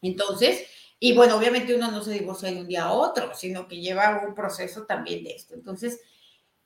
Entonces, 0.00 0.66
y 0.98 1.14
bueno, 1.14 1.36
obviamente 1.36 1.74
uno 1.74 1.90
no 1.90 2.02
se 2.02 2.12
divorcia 2.12 2.50
de 2.50 2.60
un 2.60 2.68
día 2.68 2.84
a 2.84 2.92
otro, 2.92 3.34
sino 3.34 3.68
que 3.68 3.80
lleva 3.80 4.24
un 4.26 4.34
proceso 4.34 4.86
también 4.86 5.24
de 5.24 5.30
esto. 5.30 5.54
Entonces, 5.54 6.00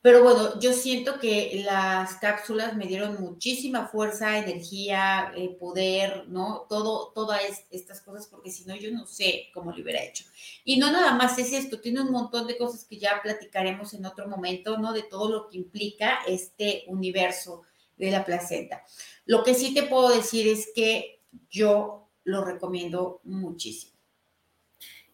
pero 0.02 0.22
bueno, 0.22 0.58
yo 0.60 0.72
siento 0.72 1.18
que 1.18 1.62
las 1.64 2.14
cápsulas 2.16 2.74
me 2.74 2.86
dieron 2.86 3.20
muchísima 3.20 3.86
fuerza, 3.86 4.38
energía, 4.38 5.30
eh, 5.36 5.56
poder, 5.60 6.26
¿no? 6.28 6.66
Todo, 6.70 7.12
todas 7.14 7.42
estas 7.70 8.00
cosas, 8.00 8.26
porque 8.26 8.50
si 8.50 8.64
no, 8.64 8.74
yo 8.76 8.90
no 8.92 9.06
sé 9.06 9.50
cómo 9.52 9.72
lo 9.72 9.82
hubiera 9.82 10.02
hecho. 10.02 10.24
Y 10.64 10.78
no 10.78 10.90
nada 10.90 11.12
más 11.14 11.38
es 11.38 11.52
esto, 11.52 11.80
tiene 11.80 12.00
un 12.00 12.12
montón 12.12 12.46
de 12.46 12.56
cosas 12.56 12.84
que 12.84 12.98
ya 12.98 13.20
platicaremos 13.22 13.92
en 13.92 14.06
otro 14.06 14.26
momento, 14.26 14.78
¿no? 14.78 14.94
De 14.94 15.02
todo 15.02 15.30
lo 15.30 15.48
que 15.48 15.58
implica 15.58 16.20
este 16.26 16.84
universo 16.86 17.62
de 17.98 18.10
la 18.10 18.24
placenta. 18.24 18.82
Lo 19.26 19.44
que 19.44 19.54
sí 19.54 19.74
te 19.74 19.82
puedo 19.82 20.08
decir 20.08 20.48
es 20.48 20.70
que 20.74 21.22
yo 21.50 22.08
lo 22.24 22.42
recomiendo 22.42 23.20
muchísimo. 23.24 23.89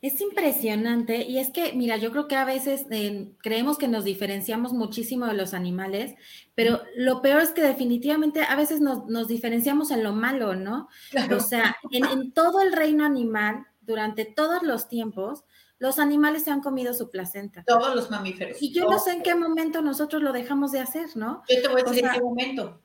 Es 0.07 0.21
impresionante 0.21 1.25
y 1.25 1.39
es 1.39 1.51
que, 1.51 1.73
mira, 1.73 1.97
yo 1.97 2.13
creo 2.13 2.29
que 2.29 2.37
a 2.37 2.45
veces 2.45 2.87
eh, 2.91 3.33
creemos 3.39 3.77
que 3.77 3.89
nos 3.89 4.05
diferenciamos 4.05 4.73
muchísimo 4.73 5.27
de 5.27 5.35
los 5.35 5.53
animales, 5.53 6.15
pero 6.55 6.81
lo 6.97 7.23
peor 7.23 7.43
es 7.43 7.51
que 7.51 7.63
definitivamente 7.63 8.43
a 8.43 8.55
veces 8.55 8.81
nos, 8.81 9.27
diferenciamos 9.27 9.91
en 9.91 10.05
lo 10.05 10.13
malo, 10.13 10.55
¿no? 10.55 10.89
O 11.35 11.41
sea, 11.41 11.77
en, 11.91 12.05
en, 12.05 12.31
todo 12.31 12.63
el 12.63 12.73
reino 12.73 13.05
animal, 13.05 13.67
durante 13.81 14.25
todos 14.25 14.63
los 14.63 14.87
tiempos, 14.87 15.43
los 15.81 15.99
animales 15.99 16.45
se 16.45 16.53
han 16.53 16.61
comido 16.61 16.95
su 16.95 17.11
placenta. 17.11 17.65
Todos 17.65 17.93
los 17.93 18.09
mamíferos. 18.09 18.63
Y 18.63 18.73
yo 18.73 18.89
no 18.89 19.01
sé 19.01 19.11
en 19.11 19.23
qué 19.25 19.35
momento 19.35 19.83
nosotros 19.83 20.23
lo 20.23 20.33
dejamos 20.33 20.71
de 20.71 20.79
hacer, 20.79 21.17
¿no? 21.17 21.43
Yo 21.49 21.63
te 21.63 21.67
voy 21.69 21.81
a 21.81 21.85
decir 21.85 22.05
en 22.05 22.13
qué 22.13 22.21
momento 22.21 22.81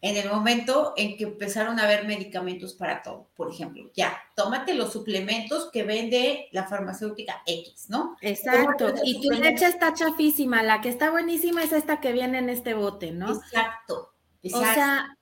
en 0.00 0.16
el 0.16 0.28
momento 0.28 0.94
en 0.96 1.16
que 1.16 1.24
empezaron 1.24 1.78
a 1.78 1.84
haber 1.84 2.06
medicamentos 2.06 2.74
para 2.74 3.02
todo, 3.02 3.28
por 3.34 3.50
ejemplo, 3.50 3.90
ya, 3.94 4.16
tómate 4.34 4.74
los 4.74 4.92
suplementos 4.92 5.70
que 5.72 5.82
vende 5.82 6.48
la 6.52 6.64
farmacéutica 6.64 7.42
X, 7.46 7.86
¿no? 7.88 8.16
Exacto, 8.20 8.92
y 9.04 9.20
tu 9.20 9.30
leche 9.30 9.66
está 9.66 9.94
chafísima, 9.94 10.62
la 10.62 10.80
que 10.80 10.88
está 10.88 11.10
buenísima 11.10 11.62
es 11.62 11.72
esta 11.72 12.00
que 12.00 12.12
viene 12.12 12.38
en 12.38 12.50
este 12.50 12.74
bote, 12.74 13.10
¿no? 13.10 13.32
Exacto. 13.34 14.12
exacto. 14.42 14.70
O 14.70 14.74
sea, 14.74 15.15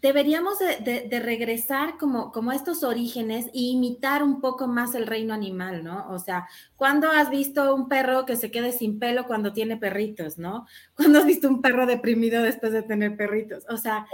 deberíamos 0.00 0.58
de, 0.58 1.20
regresar 1.22 1.96
como, 1.98 2.32
a 2.50 2.54
estos 2.54 2.82
orígenes 2.82 3.46
e 3.46 3.60
imitar 3.60 4.22
un 4.22 4.40
poco 4.40 4.66
más 4.66 4.94
el 4.94 5.06
reino 5.06 5.34
animal, 5.34 5.84
¿no? 5.84 6.08
O 6.10 6.18
sea, 6.18 6.48
¿cuándo 6.76 7.10
has 7.10 7.30
visto 7.30 7.74
un 7.74 7.88
perro 7.88 8.26
que 8.26 8.36
se 8.36 8.50
quede 8.50 8.72
sin 8.72 8.98
pelo 8.98 9.26
cuando 9.26 9.52
tiene 9.52 9.76
perritos, 9.76 10.38
¿no? 10.38 10.66
¿Cuándo 10.96 11.20
has 11.20 11.26
visto 11.26 11.48
un 11.48 11.62
perro 11.62 11.86
deprimido 11.86 12.42
después 12.42 12.72
de 12.72 12.82
tener 12.82 13.16
perritos? 13.16 13.64
O 13.68 13.76
sea, 13.76 14.06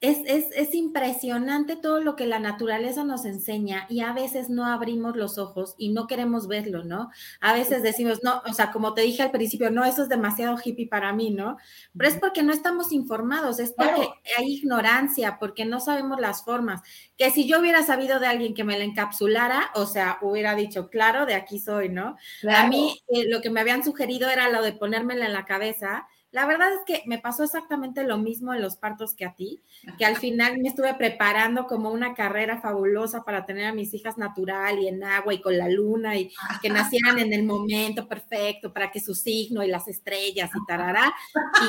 es, 0.00 0.74
impresionante 0.74 1.76
todo 1.76 2.00
lo 2.00 2.16
que 2.16 2.26
la 2.26 2.38
naturaleza 2.38 3.04
nos 3.04 3.26
enseña 3.26 3.86
y 3.90 4.00
a 4.00 4.12
veces 4.12 4.48
no 4.48 4.64
abrimos 4.66 5.14
los 5.14 5.36
ojos 5.36 5.74
y 5.76 5.90
no 5.90 6.06
queremos 6.06 6.48
verlo, 6.48 6.84
¿no? 6.84 7.10
A 7.40 7.52
veces 7.52 7.82
decimos, 7.82 8.20
no, 8.22 8.42
o 8.48 8.54
sea, 8.54 8.70
como 8.72 8.94
te 8.94 9.02
dije 9.02 9.22
al 9.22 9.30
principio, 9.30 9.70
no, 9.70 9.84
eso 9.84 10.02
es 10.02 10.08
demasiado 10.08 10.56
hippie 10.62 10.88
para 10.88 11.12
mí, 11.12 11.30
¿no? 11.30 11.58
Pero 11.96 12.08
es 12.08 12.18
porque 12.18 12.42
no 12.42 12.52
estamos 12.52 12.92
informados, 12.92 13.60
es 13.60 13.72
porque 13.72 14.08
hay 14.38 14.54
ignorancia, 14.54 15.38
porque 15.38 15.66
no 15.66 15.80
sabemos 15.80 16.18
las 16.18 16.44
formas. 16.44 16.80
Que 17.18 17.30
si 17.30 17.46
yo 17.46 17.60
hubiera 17.60 17.82
sabido 17.82 18.20
de 18.20 18.26
alguien 18.26 18.54
que 18.54 18.64
me 18.64 18.78
la 18.78 18.84
encapsulara, 18.84 19.70
o 19.74 19.84
sea, 19.84 20.18
hubiera 20.22 20.54
dicho, 20.54 20.88
claro, 20.88 21.26
de 21.26 21.34
aquí 21.34 21.58
soy, 21.58 21.90
¿no? 21.90 22.16
A 22.48 22.66
mí 22.68 22.98
eh, 23.08 23.26
lo 23.28 23.42
que 23.42 23.50
me 23.50 23.60
habían 23.60 23.84
sugerido 23.84 24.30
era 24.30 24.48
lo 24.48 24.62
de 24.62 24.72
ponérmela 24.72 25.26
en 25.26 25.34
la 25.34 25.44
cabeza 25.44 26.06
la 26.32 26.46
verdad 26.46 26.72
es 26.72 26.80
que 26.86 27.02
me 27.06 27.18
pasó 27.18 27.42
exactamente 27.42 28.04
lo 28.04 28.16
mismo 28.16 28.54
en 28.54 28.62
los 28.62 28.76
partos 28.76 29.14
que 29.14 29.24
a 29.24 29.34
ti, 29.34 29.60
que 29.98 30.04
al 30.04 30.16
final 30.16 30.58
me 30.58 30.68
estuve 30.68 30.94
preparando 30.94 31.66
como 31.66 31.90
una 31.90 32.14
carrera 32.14 32.60
fabulosa 32.60 33.24
para 33.24 33.46
tener 33.46 33.66
a 33.66 33.72
mis 33.72 33.92
hijas 33.94 34.16
natural 34.16 34.78
y 34.78 34.86
en 34.86 35.02
agua 35.02 35.34
y 35.34 35.40
con 35.40 35.58
la 35.58 35.68
luna 35.68 36.16
y 36.16 36.30
que 36.62 36.70
nacieran 36.70 37.18
en 37.18 37.32
el 37.32 37.42
momento 37.42 38.06
perfecto 38.06 38.72
para 38.72 38.92
que 38.92 39.00
su 39.00 39.14
signo 39.14 39.64
y 39.64 39.68
las 39.68 39.88
estrellas 39.88 40.50
y 40.54 40.66
tarará. 40.66 41.12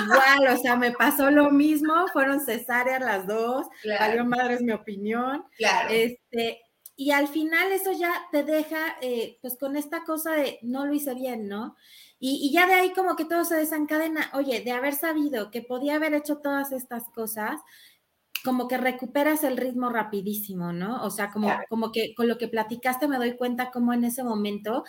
Igual, 0.04 0.56
o 0.56 0.58
sea, 0.62 0.76
me 0.76 0.92
pasó 0.92 1.32
lo 1.32 1.50
mismo, 1.50 1.94
fueron 2.14 2.40
cesáreas 2.40 3.02
las 3.02 3.26
dos, 3.26 3.66
valió 4.00 4.26
madres 4.26 4.62
mi 4.62 4.74
opinión. 4.74 5.44
Claro. 5.58 5.90
Este, 5.90 6.62
y 6.96 7.12
al 7.12 7.28
final 7.28 7.72
eso 7.72 7.92
ya 7.94 8.14
te 8.32 8.44
deja 8.44 8.78
eh, 9.02 9.40
pues 9.42 9.58
con 9.58 9.76
esta 9.76 10.04
cosa 10.04 10.34
de 10.34 10.60
no 10.62 10.86
lo 10.86 10.94
hice 10.94 11.16
bien, 11.16 11.48
¿no? 11.48 11.76
Y, 12.24 12.52
ya 12.54 12.68
de 12.68 12.76
ahí 12.76 12.94
como 12.94 13.16
que 13.16 13.26
todo 13.26 13.44
se 13.44 13.56
desencadena, 13.56 14.30
oye, 14.36 14.62
de 14.62 14.72
haber 14.72 14.94
sabido 14.94 15.50
que 15.50 15.64
podía 15.64 15.96
haber 15.96 16.14
hecho 16.14 16.38
todas 16.38 16.72
estas 16.72 17.06
cosas, 17.16 17.60
como 18.44 18.68
que 18.68 18.78
recuperas 18.78 19.44
el 19.44 19.58
ritmo 19.58 19.90
rapidísimo, 19.90 20.72
¿no? 20.72 21.04
O 21.04 21.10
sea, 21.10 21.32
como, 21.32 21.50
como 21.68 21.92
que 21.92 22.14
con 22.14 22.28
lo 22.28 22.38
que 22.38 22.48
platicaste 22.48 23.08
me 23.08 23.18
doy 23.18 23.36
cuenta 23.38 23.72
como 23.72 23.92
en 23.92 24.04
ese 24.04 24.24
momento 24.24 24.84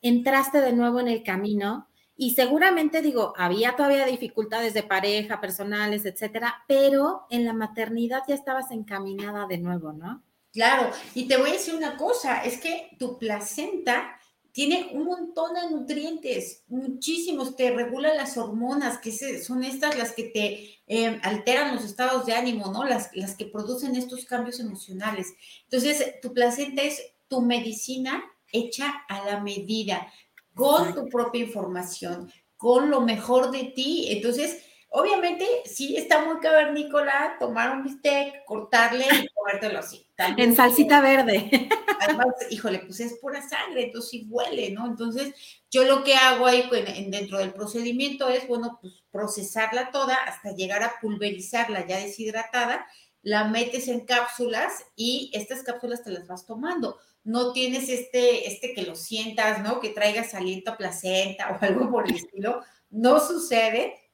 entraste 0.00 0.60
de 0.60 0.72
nuevo 0.72 1.00
en 1.00 1.08
el 1.08 1.24
camino 1.24 1.88
y 2.16 2.34
seguramente 2.34 3.02
digo, 3.02 3.34
había 3.36 3.74
todavía 3.74 4.06
dificultades 4.06 4.72
de 4.72 4.84
pareja, 4.84 5.40
personales, 5.40 6.04
etcétera, 6.04 6.64
pero 6.68 7.26
en 7.30 7.44
la 7.44 7.52
maternidad 7.52 8.22
ya 8.28 8.36
estabas 8.36 8.70
encaminada 8.70 9.46
de 9.46 9.58
nuevo, 9.58 9.92
¿no? 9.92 10.22
Claro, 10.52 10.90
y 11.14 11.26
te 11.26 11.36
voy 11.36 11.50
a 11.50 11.54
decir 11.54 11.74
una 11.74 11.96
cosa, 11.96 12.44
es 12.44 12.60
que 12.60 12.90
tu 12.96 13.18
placenta 13.18 14.18
tiene 14.56 14.88
un 14.94 15.04
montón 15.04 15.52
de 15.52 15.70
nutrientes, 15.70 16.64
muchísimos, 16.68 17.56
te 17.56 17.72
regula 17.72 18.14
las 18.14 18.38
hormonas, 18.38 18.96
que 18.96 19.12
son 19.12 19.62
estas 19.62 19.98
las 19.98 20.12
que 20.12 20.24
te 20.24 20.80
em, 20.86 21.20
alteran 21.24 21.74
los 21.74 21.84
estados 21.84 22.24
de 22.24 22.32
ánimo, 22.32 22.72
¿no? 22.72 22.82
Las, 22.82 23.10
las 23.12 23.36
que 23.36 23.44
producen 23.44 23.94
estos 23.96 24.24
cambios 24.24 24.58
emocionales. 24.58 25.34
Entonces, 25.64 26.14
tu 26.22 26.32
placenta 26.32 26.80
es 26.80 27.02
tu 27.28 27.42
medicina 27.42 28.24
hecha 28.50 28.94
a 29.10 29.26
la 29.26 29.40
medida, 29.40 30.10
con 30.54 30.94
tu 30.94 31.06
propia 31.10 31.42
información, 31.42 32.32
con 32.56 32.88
lo 32.88 33.02
mejor 33.02 33.50
de 33.50 33.64
ti. 33.64 34.06
Entonces, 34.08 34.62
Obviamente, 34.98 35.46
sí 35.66 35.94
está 35.94 36.24
muy 36.24 36.40
cavernícola 36.40 37.36
tomar 37.38 37.76
un 37.76 37.82
bistec, 37.82 38.46
cortarle 38.46 39.04
y 39.04 39.28
comértelo 39.34 39.80
así. 39.80 40.08
en 40.16 40.56
salsita 40.56 41.02
verde. 41.02 41.68
Además, 42.00 42.28
híjole, 42.48 42.78
pues 42.78 43.00
es 43.00 43.18
pura 43.18 43.46
sangre, 43.46 43.84
entonces 43.84 44.10
sí 44.10 44.26
huele, 44.30 44.70
¿no? 44.70 44.86
Entonces, 44.86 45.34
yo 45.70 45.84
lo 45.84 46.02
que 46.02 46.14
hago 46.14 46.46
ahí 46.46 46.64
pues, 46.70 46.86
dentro 47.10 47.36
del 47.36 47.52
procedimiento 47.52 48.30
es, 48.30 48.48
bueno, 48.48 48.78
pues 48.80 48.94
procesarla 49.10 49.90
toda 49.90 50.14
hasta 50.14 50.52
llegar 50.52 50.82
a 50.82 50.94
pulverizarla 51.02 51.86
ya 51.86 51.98
deshidratada, 51.98 52.86
la 53.20 53.44
metes 53.44 53.88
en 53.88 54.06
cápsulas 54.06 54.82
y 54.96 55.30
estas 55.34 55.62
cápsulas 55.62 56.04
te 56.04 56.10
las 56.10 56.26
vas 56.26 56.46
tomando. 56.46 56.96
No 57.22 57.52
tienes 57.52 57.90
este, 57.90 58.48
este 58.48 58.72
que 58.72 58.86
lo 58.86 58.96
sientas, 58.96 59.62
¿no? 59.62 59.78
Que 59.78 59.90
traigas 59.90 60.32
aliento 60.32 60.70
a 60.70 60.78
placenta 60.78 61.50
o 61.50 61.62
algo 61.62 61.90
por 61.90 62.08
el 62.08 62.16
estilo. 62.16 62.62
No 62.88 63.20
sucede 63.20 64.05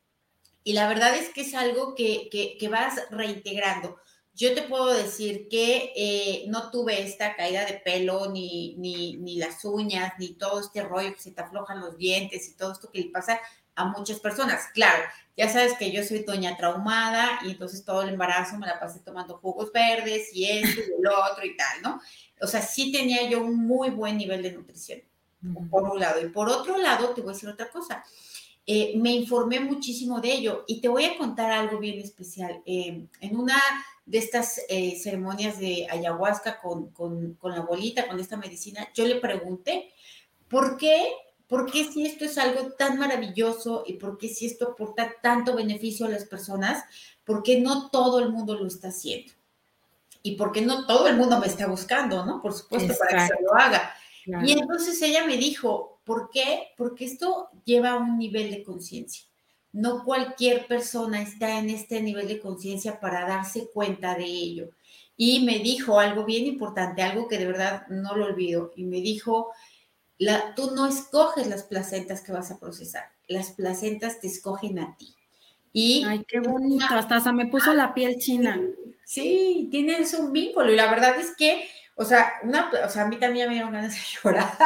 y 0.64 0.72
la 0.74 0.88
verdad 0.88 1.16
es 1.16 1.30
que 1.30 1.42
es 1.42 1.54
algo 1.54 1.94
que, 1.94 2.28
que, 2.30 2.68
vas 2.68 3.00
reintegrando. 3.10 3.98
Yo 4.34 4.54
te 4.54 4.62
puedo 4.62 4.92
decir 4.92 5.48
que 5.48 5.92
eh, 5.94 6.44
no 6.48 6.70
tuve 6.70 7.02
esta 7.02 7.36
caída 7.36 7.64
de 7.64 7.74
pelo, 7.74 8.30
ni, 8.30 8.76
ni, 8.76 9.16
ni, 9.18 9.36
las 9.36 9.64
uñas, 9.64 10.14
ni 10.18 10.34
todo 10.34 10.60
este 10.60 10.82
rollo 10.82 11.12
que 11.12 11.20
se 11.20 11.32
te 11.32 11.42
aflojan 11.42 11.80
los 11.80 11.98
dientes 11.98 12.48
y 12.48 12.56
todo 12.56 12.72
esto 12.72 12.90
que 12.90 13.00
le 13.00 13.10
pasa 13.10 13.40
a 13.74 13.86
muchas 13.86 14.20
personas. 14.20 14.68
Claro, 14.72 15.02
ya 15.36 15.48
sabes 15.48 15.74
que 15.78 15.90
yo 15.90 16.02
soy 16.04 16.20
doña 16.20 16.56
traumada 16.56 17.40
y 17.42 17.50
entonces 17.50 17.84
todo 17.84 18.02
el 18.02 18.10
embarazo 18.10 18.58
me 18.58 18.66
la 18.66 18.78
pasé 18.78 19.00
tomando 19.00 19.38
jugos 19.38 19.72
verdes 19.72 20.28
y 20.32 20.48
esto 20.48 20.80
y 20.80 21.02
lo 21.02 21.12
otro 21.30 21.44
y 21.44 21.56
tal, 21.56 21.82
¿no? 21.82 22.00
O 22.40 22.46
sea, 22.46 22.60
sí 22.62 22.92
tenía 22.92 23.28
yo 23.28 23.42
un 23.42 23.56
muy 23.56 23.90
buen 23.90 24.16
nivel 24.16 24.42
de 24.42 24.52
nutrición, 24.52 25.00
por 25.70 25.84
un 25.84 26.00
lado. 26.00 26.20
Y 26.20 26.28
por 26.28 26.48
otro 26.48 26.76
lado, 26.76 27.10
te 27.10 27.20
voy 27.20 27.30
a 27.30 27.34
decir 27.34 27.48
otra 27.48 27.70
cosa. 27.70 28.04
Eh, 28.66 28.94
me 28.96 29.12
informé 29.12 29.58
muchísimo 29.60 30.20
de 30.20 30.32
ello 30.32 30.64
y 30.68 30.80
te 30.80 30.88
voy 30.88 31.04
a 31.04 31.18
contar 31.18 31.50
algo 31.50 31.78
bien 31.78 31.98
especial. 31.98 32.62
Eh, 32.64 33.06
en 33.20 33.36
una 33.36 33.60
de 34.06 34.18
estas 34.18 34.60
eh, 34.68 34.98
ceremonias 35.00 35.58
de 35.58 35.86
ayahuasca 35.90 36.60
con, 36.60 36.90
con, 36.90 37.34
con, 37.34 37.52
la 37.52 37.58
abuelita, 37.58 38.06
con 38.06 38.20
esta 38.20 38.36
medicina, 38.36 38.88
yo 38.94 39.06
le 39.06 39.16
pregunté, 39.16 39.92
¿por 40.48 40.76
qué? 40.76 41.12
¿Por 41.48 41.70
qué 41.70 41.84
si 41.84 42.06
esto 42.06 42.24
es 42.24 42.38
algo 42.38 42.72
tan 42.72 42.98
maravilloso 42.98 43.84
y 43.86 43.94
por 43.94 44.16
qué 44.16 44.28
si 44.28 44.46
esto 44.46 44.70
aporta 44.70 45.12
tanto 45.20 45.54
beneficio 45.54 46.06
a 46.06 46.08
las 46.08 46.24
personas? 46.24 46.84
¿Por 47.24 47.42
qué 47.42 47.60
no 47.60 47.90
todo 47.90 48.20
el 48.20 48.30
mundo 48.30 48.54
lo 48.54 48.66
está 48.66 48.88
haciendo? 48.88 49.32
y 50.22 50.36
porque 50.36 50.62
no 50.62 50.86
todo 50.86 51.08
el 51.08 51.16
mundo 51.16 51.38
me 51.40 51.46
está 51.46 51.66
buscando, 51.66 52.24
¿no? 52.24 52.40
Por 52.40 52.52
supuesto, 52.52 52.94
para 52.98 53.26
que 53.26 53.34
se 53.34 53.42
lo 53.42 53.54
haga. 53.54 53.94
Y 54.44 54.52
entonces 54.52 55.00
ella 55.02 55.26
me 55.26 55.36
dijo, 55.36 55.91
¿por 56.04 56.30
qué? 56.30 56.68
Porque 56.76 57.04
esto 57.04 57.48
lleva 57.64 57.92
a 57.92 57.96
un 57.96 58.18
nivel 58.18 58.50
de 58.50 58.62
conciencia. 58.62 59.24
No 59.72 60.04
cualquier 60.04 60.66
persona 60.66 61.22
está 61.22 61.58
en 61.58 61.70
este 61.70 62.02
nivel 62.02 62.28
de 62.28 62.40
conciencia 62.40 63.00
para 63.00 63.26
darse 63.26 63.68
cuenta 63.72 64.14
de 64.14 64.24
ello. 64.24 64.70
Y 65.16 65.44
me 65.44 65.58
dijo 65.60 65.98
algo 65.98 66.24
bien 66.24 66.46
importante, 66.46 67.02
algo 67.02 67.28
que 67.28 67.38
de 67.38 67.46
verdad 67.46 67.86
no 67.88 68.16
lo 68.16 68.26
olvido, 68.26 68.72
y 68.76 68.84
me 68.84 69.00
dijo, 69.00 69.50
la, 70.18 70.54
tú 70.54 70.72
no 70.74 70.86
escoges 70.86 71.46
las 71.46 71.64
placentas 71.64 72.22
que 72.22 72.32
vas 72.32 72.50
a 72.50 72.58
procesar, 72.58 73.04
las 73.28 73.52
placentas 73.52 74.20
te 74.20 74.26
escogen 74.26 74.78
a 74.78 74.96
ti. 74.96 75.14
Y 75.72 76.04
Ay, 76.06 76.24
qué 76.26 76.40
bonito, 76.40 76.84
hasta 76.90 77.20
se 77.20 77.32
me 77.32 77.46
puso 77.46 77.72
la 77.72 77.94
piel 77.94 78.18
china. 78.18 78.60
Sí, 79.04 79.68
tienes 79.70 80.14
un 80.14 80.32
vínculo 80.32 80.70
y 80.72 80.76
la 80.76 80.90
verdad 80.90 81.18
es 81.18 81.34
que, 81.36 81.66
o 81.96 82.04
sea, 82.04 82.32
una, 82.42 82.70
o 82.84 82.88
sea, 82.88 83.02
a 83.02 83.08
mí 83.08 83.18
también 83.18 83.48
me 83.48 83.54
dieron 83.54 83.72
ganas 83.72 83.94
de 83.94 84.00
llorar. 84.22 84.56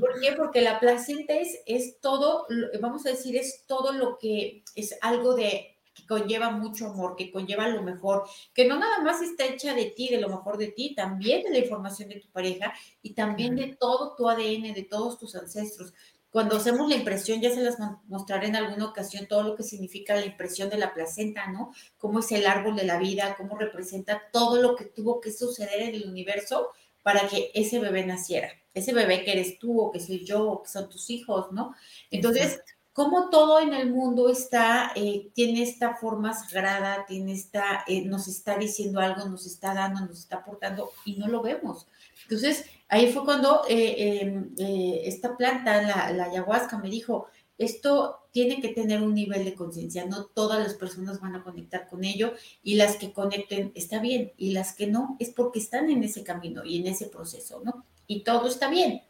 ¿Por 0.00 0.20
qué? 0.20 0.32
Porque 0.32 0.60
la 0.60 0.80
placenta 0.80 1.34
es, 1.34 1.60
es 1.66 2.00
todo, 2.00 2.46
vamos 2.80 3.06
a 3.06 3.10
decir, 3.10 3.36
es 3.36 3.64
todo 3.66 3.92
lo 3.92 4.18
que 4.18 4.64
es 4.74 4.96
algo 5.00 5.34
de 5.34 5.68
que 5.94 6.06
conlleva 6.06 6.50
mucho 6.50 6.86
amor, 6.86 7.16
que 7.16 7.30
conlleva 7.30 7.68
lo 7.68 7.82
mejor, 7.82 8.24
que 8.54 8.66
no 8.66 8.78
nada 8.78 9.00
más 9.00 9.20
está 9.20 9.44
hecha 9.44 9.74
de 9.74 9.86
ti, 9.86 10.08
de 10.08 10.20
lo 10.20 10.28
mejor 10.28 10.56
de 10.56 10.68
ti, 10.68 10.94
también 10.94 11.42
de 11.42 11.50
la 11.50 11.58
información 11.58 12.08
de 12.08 12.20
tu 12.20 12.28
pareja 12.30 12.72
y 13.02 13.12
también 13.12 13.56
de 13.56 13.76
todo 13.78 14.14
tu 14.16 14.28
ADN, 14.28 14.72
de 14.72 14.86
todos 14.88 15.18
tus 15.18 15.34
ancestros. 15.34 15.92
Cuando 16.32 16.56
hacemos 16.56 16.88
la 16.88 16.96
impresión, 16.96 17.42
ya 17.42 17.50
se 17.50 17.60
las 17.60 17.76
mostraré 18.08 18.46
en 18.46 18.56
alguna 18.56 18.86
ocasión 18.86 19.26
todo 19.26 19.42
lo 19.42 19.54
que 19.54 19.62
significa 19.62 20.14
la 20.14 20.24
impresión 20.24 20.70
de 20.70 20.78
la 20.78 20.94
placenta, 20.94 21.48
¿no? 21.48 21.74
Cómo 21.98 22.20
es 22.20 22.32
el 22.32 22.46
árbol 22.46 22.74
de 22.74 22.84
la 22.84 22.98
vida, 22.98 23.34
cómo 23.36 23.58
representa 23.58 24.22
todo 24.32 24.56
lo 24.56 24.74
que 24.74 24.86
tuvo 24.86 25.20
que 25.20 25.30
suceder 25.30 25.82
en 25.82 25.94
el 25.94 26.08
universo 26.08 26.70
para 27.02 27.28
que 27.28 27.50
ese 27.52 27.78
bebé 27.80 28.06
naciera. 28.06 28.48
Ese 28.72 28.94
bebé 28.94 29.24
que 29.24 29.32
eres 29.32 29.58
tú, 29.58 29.78
o 29.78 29.92
que 29.92 30.00
soy 30.00 30.24
yo, 30.24 30.50
o 30.50 30.62
que 30.62 30.70
son 30.70 30.88
tus 30.88 31.10
hijos, 31.10 31.52
¿no? 31.52 31.74
Entonces, 32.10 32.62
cómo 32.94 33.28
todo 33.28 33.60
en 33.60 33.74
el 33.74 33.90
mundo 33.90 34.30
está, 34.30 34.92
eh, 34.94 35.30
tiene 35.34 35.62
esta 35.62 35.96
forma 35.96 36.32
sagrada, 36.32 37.04
tiene 37.06 37.34
esta, 37.34 37.84
eh, 37.86 38.06
nos 38.06 38.26
está 38.26 38.56
diciendo 38.56 39.00
algo, 39.00 39.28
nos 39.28 39.44
está 39.44 39.74
dando, 39.74 40.00
nos 40.00 40.20
está 40.20 40.36
aportando 40.36 40.90
y 41.04 41.16
no 41.16 41.28
lo 41.28 41.42
vemos. 41.42 41.88
Entonces, 42.22 42.64
ahí 42.92 43.10
fue 43.10 43.24
cuando 43.24 43.62
eh, 43.68 44.20
em, 44.20 44.50
eh, 44.58 45.02
esta 45.06 45.34
planta, 45.36 45.80
la, 45.80 46.24
ayahuasca, 46.24 46.76
me 46.76 46.90
dijo, 46.90 47.26
esto 47.56 48.28
tiene 48.30 48.60
que 48.60 48.68
tener 48.68 49.02
un 49.02 49.14
nivel 49.14 49.46
de 49.46 49.54
conciencia, 49.54 50.04
no 50.04 50.26
todas 50.26 50.62
las 50.62 50.74
personas 50.74 51.18
van 51.18 51.34
a 51.34 51.42
conectar 51.42 51.88
con 51.88 52.04
ello 52.04 52.34
y 52.62 52.74
las 52.74 52.96
que 52.96 53.12
conecten 53.14 53.72
está 53.74 53.98
bien 53.98 54.32
y 54.36 54.52
las 54.52 54.74
que 54.74 54.86
no 54.86 55.16
es 55.18 55.30
porque 55.30 55.58
están 55.58 55.88
en 55.88 56.04
ese 56.04 56.22
camino 56.22 56.64
y 56.66 56.80
en 56.80 56.86
ese 56.86 57.06
proceso, 57.06 57.62
¿no? 57.64 57.86
Y 58.06 58.24
todo 58.24 58.46
está 58.46 58.68
bien. 58.68 59.02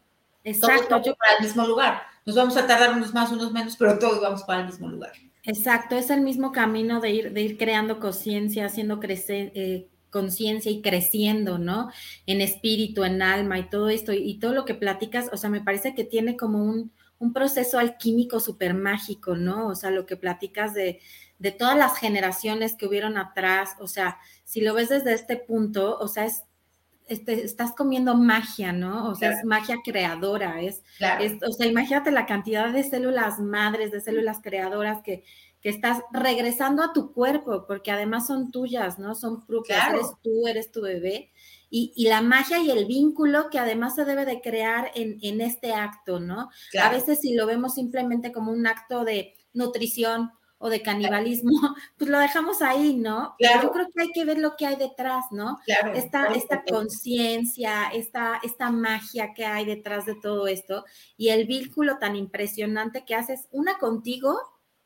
Exacto. 0.45 0.89
Todos 0.89 1.03
vamos 1.03 1.19
para 1.19 1.37
el 1.39 1.45
mismo 1.45 1.67
lugar. 1.67 2.03
Nos 2.25 2.37
vamos 2.37 2.57
a 2.57 2.67
tardar 2.67 2.97
unos 2.97 3.13
más, 3.13 3.33
unos 3.33 3.53
menos, 3.53 3.77
pero 3.77 3.99
todos 3.99 4.21
vamos 4.21 4.45
para 4.45 4.61
el 4.61 4.67
mismo 4.67 4.89
lugar. 4.89 5.13
Exacto, 5.45 5.97
es 5.97 6.09
el 6.11 6.21
mismo 6.21 6.53
camino 6.53 7.01
de 7.01 7.11
ir, 7.11 7.33
de 7.33 7.43
ir 7.43 7.59
creando 7.59 7.99
conciencia, 7.99 8.67
haciendo 8.67 9.01
crecer, 9.01 9.51
eh, 9.57 9.89
conciencia 10.13 10.71
y 10.71 10.83
creciendo, 10.83 11.59
¿no? 11.59 11.91
En 12.27 12.41
espíritu, 12.41 13.03
en 13.03 13.23
alma 13.23 13.59
y 13.59 13.69
todo 13.69 13.89
esto, 13.89 14.13
y, 14.13 14.39
todo 14.39 14.55
lo 14.55 14.65
que 14.65 14.75
platicas, 14.75 15.31
o 15.33 15.37
sea, 15.37 15.51
me 15.51 15.61
parece 15.61 15.95
que 15.95 16.05
tiene 16.05 16.37
como 16.37 16.63
un, 16.63 16.93
un 17.19 17.33
proceso 17.33 17.81
alquímico 17.81 18.39
súper 18.39 18.75
mágico, 18.75 19.35
¿no? 19.35 19.67
O 19.69 19.75
sea, 19.75 19.91
lo 19.91 20.07
que 20.07 20.17
platicas 20.17 20.75
de, 20.75 21.01
de 21.41 21.51
todas 21.51 21.77
las 21.77 21.99
generaciones 21.99 22.77
que 22.77 22.87
hubieron 22.87 23.17
atrás, 23.19 23.71
o 23.81 23.89
sea, 23.89 24.19
si 24.45 24.61
lo 24.61 24.75
ves 24.75 24.91
desde 24.91 25.15
este 25.15 25.37
punto, 25.37 25.99
o 25.99 26.07
sea, 26.07 26.27
es 26.27 26.45
este, 27.09 27.45
estás 27.45 27.73
comiendo 27.73 28.15
magia, 28.15 28.73
¿no? 28.73 29.09
O 29.09 29.15
sea, 29.15 29.33
es 29.33 29.45
magia 29.45 29.79
creadora, 29.85 30.63
es, 30.63 30.83
es, 31.21 31.43
o 31.43 31.53
sea, 31.53 31.67
imagínate 31.67 32.11
la 32.11 32.27
cantidad 32.27 32.73
de 32.73 32.85
células 32.85 33.39
madres, 33.39 33.91
de 33.91 34.01
células 34.01 34.41
creadoras 34.43 35.03
que, 35.03 35.25
que 35.63 35.69
estás 35.69 36.03
regresando 36.13 36.83
a 36.83 36.93
tu 36.93 37.13
cuerpo, 37.13 37.67
porque 37.67 37.93
además 37.93 38.27
son 38.27 38.51
tuyas, 38.51 38.99
¿no? 38.99 39.15
Son 39.15 39.47
propias, 39.47 39.91
eres 39.91 40.09
tú, 40.21 40.47
eres 40.49 40.73
tu 40.73 40.83
bebé. 40.83 41.31
Y, 41.71 41.93
y, 41.97 42.09
la 42.09 42.21
magia 42.21 42.59
y 42.59 42.71
el 42.71 42.85
vínculo 42.85 43.49
que 43.49 43.59
además 43.59 43.95
se 43.95 44.05
debe 44.05 44.27
de 44.27 44.43
crear 44.43 44.91
en, 44.95 45.19
en 45.23 45.41
este 45.41 45.73
acto, 45.73 46.21
¿no? 46.21 46.51
A 46.79 46.91
veces 46.91 47.21
si 47.21 47.35
lo 47.35 47.47
vemos 47.47 47.75
simplemente 47.75 48.31
como 48.31 48.53
un 48.53 48.67
acto 48.67 49.05
de 49.05 49.35
nutrición 49.55 50.33
o 50.59 50.69
de 50.69 50.83
canibalismo, 50.83 51.51
pues 51.97 52.11
lo 52.11 52.19
dejamos 52.19 52.61
ahí, 52.61 52.95
¿no? 52.95 53.35
Pero 53.39 53.63
yo 53.63 53.73
creo 53.73 53.87
que 53.87 54.03
hay 54.03 54.11
que 54.13 54.25
ver 54.25 54.39
lo 54.39 54.57
que 54.57 54.67
hay 54.67 54.77
detrás, 54.77 55.25
¿no? 55.31 55.59
Claro, 55.65 55.93
esta 55.95 56.27
esta 56.27 56.63
conciencia, 56.63 57.89
esta, 57.93 58.39
esta 58.43 58.71
magia 58.71 59.33
que 59.35 59.45
hay 59.45 59.65
detrás 59.65 60.07
de 60.07 60.15
todo 60.15 60.47
esto 60.47 60.85
y 61.17 61.31
el 61.31 61.47
vínculo 61.47 61.99
tan 61.99 62.17
impresionante 62.17 63.05
que 63.05 63.15
haces, 63.15 63.49
una 63.51 63.79
contigo 63.79 64.39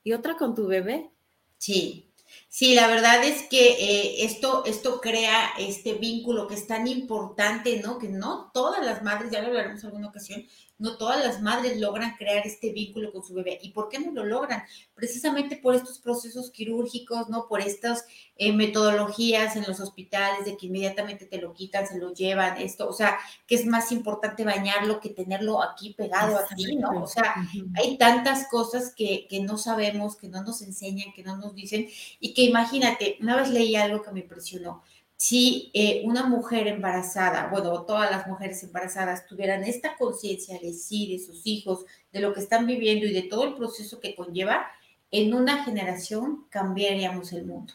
y 0.06 0.12
otra 0.12 0.36
con 0.36 0.54
tu 0.54 0.68
bebé. 0.68 1.10
Sí, 1.58 2.12
sí, 2.48 2.76
la 2.76 2.86
verdad 2.86 3.24
es 3.24 3.42
que 3.48 3.72
eh, 3.72 4.24
esto, 4.24 4.64
esto 4.64 5.00
crea 5.00 5.50
este 5.58 5.94
vínculo 5.94 6.46
que 6.46 6.54
es 6.54 6.68
tan 6.68 6.86
importante, 6.86 7.80
¿no? 7.80 7.98
Que 7.98 8.08
no 8.08 8.52
todas 8.54 8.86
las 8.86 9.02
madres, 9.02 9.32
ya 9.32 9.40
lo 9.40 9.48
hablaremos 9.48 9.80
en 9.80 9.86
alguna 9.86 10.08
ocasión, 10.10 10.46
no 10.78 10.98
todas 10.98 11.24
las 11.24 11.40
madres 11.40 11.80
logran 11.80 12.16
crear 12.16 12.46
este 12.46 12.72
vínculo 12.72 13.12
con 13.12 13.24
su 13.24 13.34
bebé. 13.34 13.58
¿Y 13.62 13.70
por 13.70 13.88
qué 13.88 13.98
no 13.98 14.12
lo 14.12 14.24
logran? 14.24 14.62
Precisamente 14.94 15.56
por 15.56 15.74
estos 15.74 15.98
procesos 15.98 16.50
quirúrgicos, 16.50 17.28
¿no? 17.28 17.48
Por 17.48 17.60
estas 17.60 18.04
eh, 18.36 18.52
metodologías 18.52 19.56
en 19.56 19.64
los 19.66 19.80
hospitales 19.80 20.44
de 20.44 20.56
que 20.56 20.66
inmediatamente 20.66 21.24
te 21.24 21.40
lo 21.40 21.54
quitan, 21.54 21.86
se 21.86 21.98
lo 21.98 22.12
llevan, 22.12 22.58
esto, 22.58 22.88
o 22.88 22.92
sea, 22.92 23.18
que 23.46 23.54
es 23.54 23.64
más 23.64 23.90
importante 23.92 24.44
bañarlo 24.44 25.00
que 25.00 25.08
tenerlo 25.08 25.62
aquí 25.62 25.94
pegado 25.94 26.36
a 26.36 26.46
ti, 26.46 26.76
¿no? 26.76 27.02
O 27.02 27.06
sea, 27.06 27.34
hay 27.74 27.96
tantas 27.96 28.48
cosas 28.48 28.92
que, 28.94 29.26
que 29.28 29.40
no 29.40 29.56
sabemos, 29.56 30.16
que 30.16 30.28
no 30.28 30.42
nos 30.42 30.60
enseñan, 30.62 31.12
que 31.14 31.22
no 31.22 31.36
nos 31.36 31.54
dicen, 31.54 31.88
y 32.20 32.34
que 32.34 32.42
imagínate, 32.42 33.16
una 33.20 33.36
vez 33.36 33.48
leí 33.48 33.76
algo 33.76 34.02
que 34.02 34.12
me 34.12 34.20
impresionó 34.20 34.82
si 35.16 35.70
eh, 35.72 36.02
una 36.05 36.26
mujer 36.26 36.66
embarazada, 36.66 37.48
bueno, 37.48 37.83
todas 37.85 38.11
las 38.11 38.26
mujeres 38.26 38.62
embarazadas 38.62 39.26
tuvieran 39.26 39.64
esta 39.64 39.96
conciencia 39.96 40.59
de 40.59 40.72
sí, 40.74 41.11
de 41.11 41.24
sus 41.24 41.46
hijos, 41.46 41.87
de 42.12 42.20
lo 42.20 42.35
que 42.35 42.40
están 42.40 42.66
viviendo 42.66 43.07
y 43.07 43.12
de 43.12 43.22
todo 43.22 43.44
el 43.44 43.55
proceso 43.55 43.98
que 44.00 44.14
conlleva, 44.14 44.66
en 45.11 45.33
una 45.33 45.64
generación 45.64 46.46
cambiaríamos 46.50 47.33
el 47.33 47.46
mundo. 47.46 47.72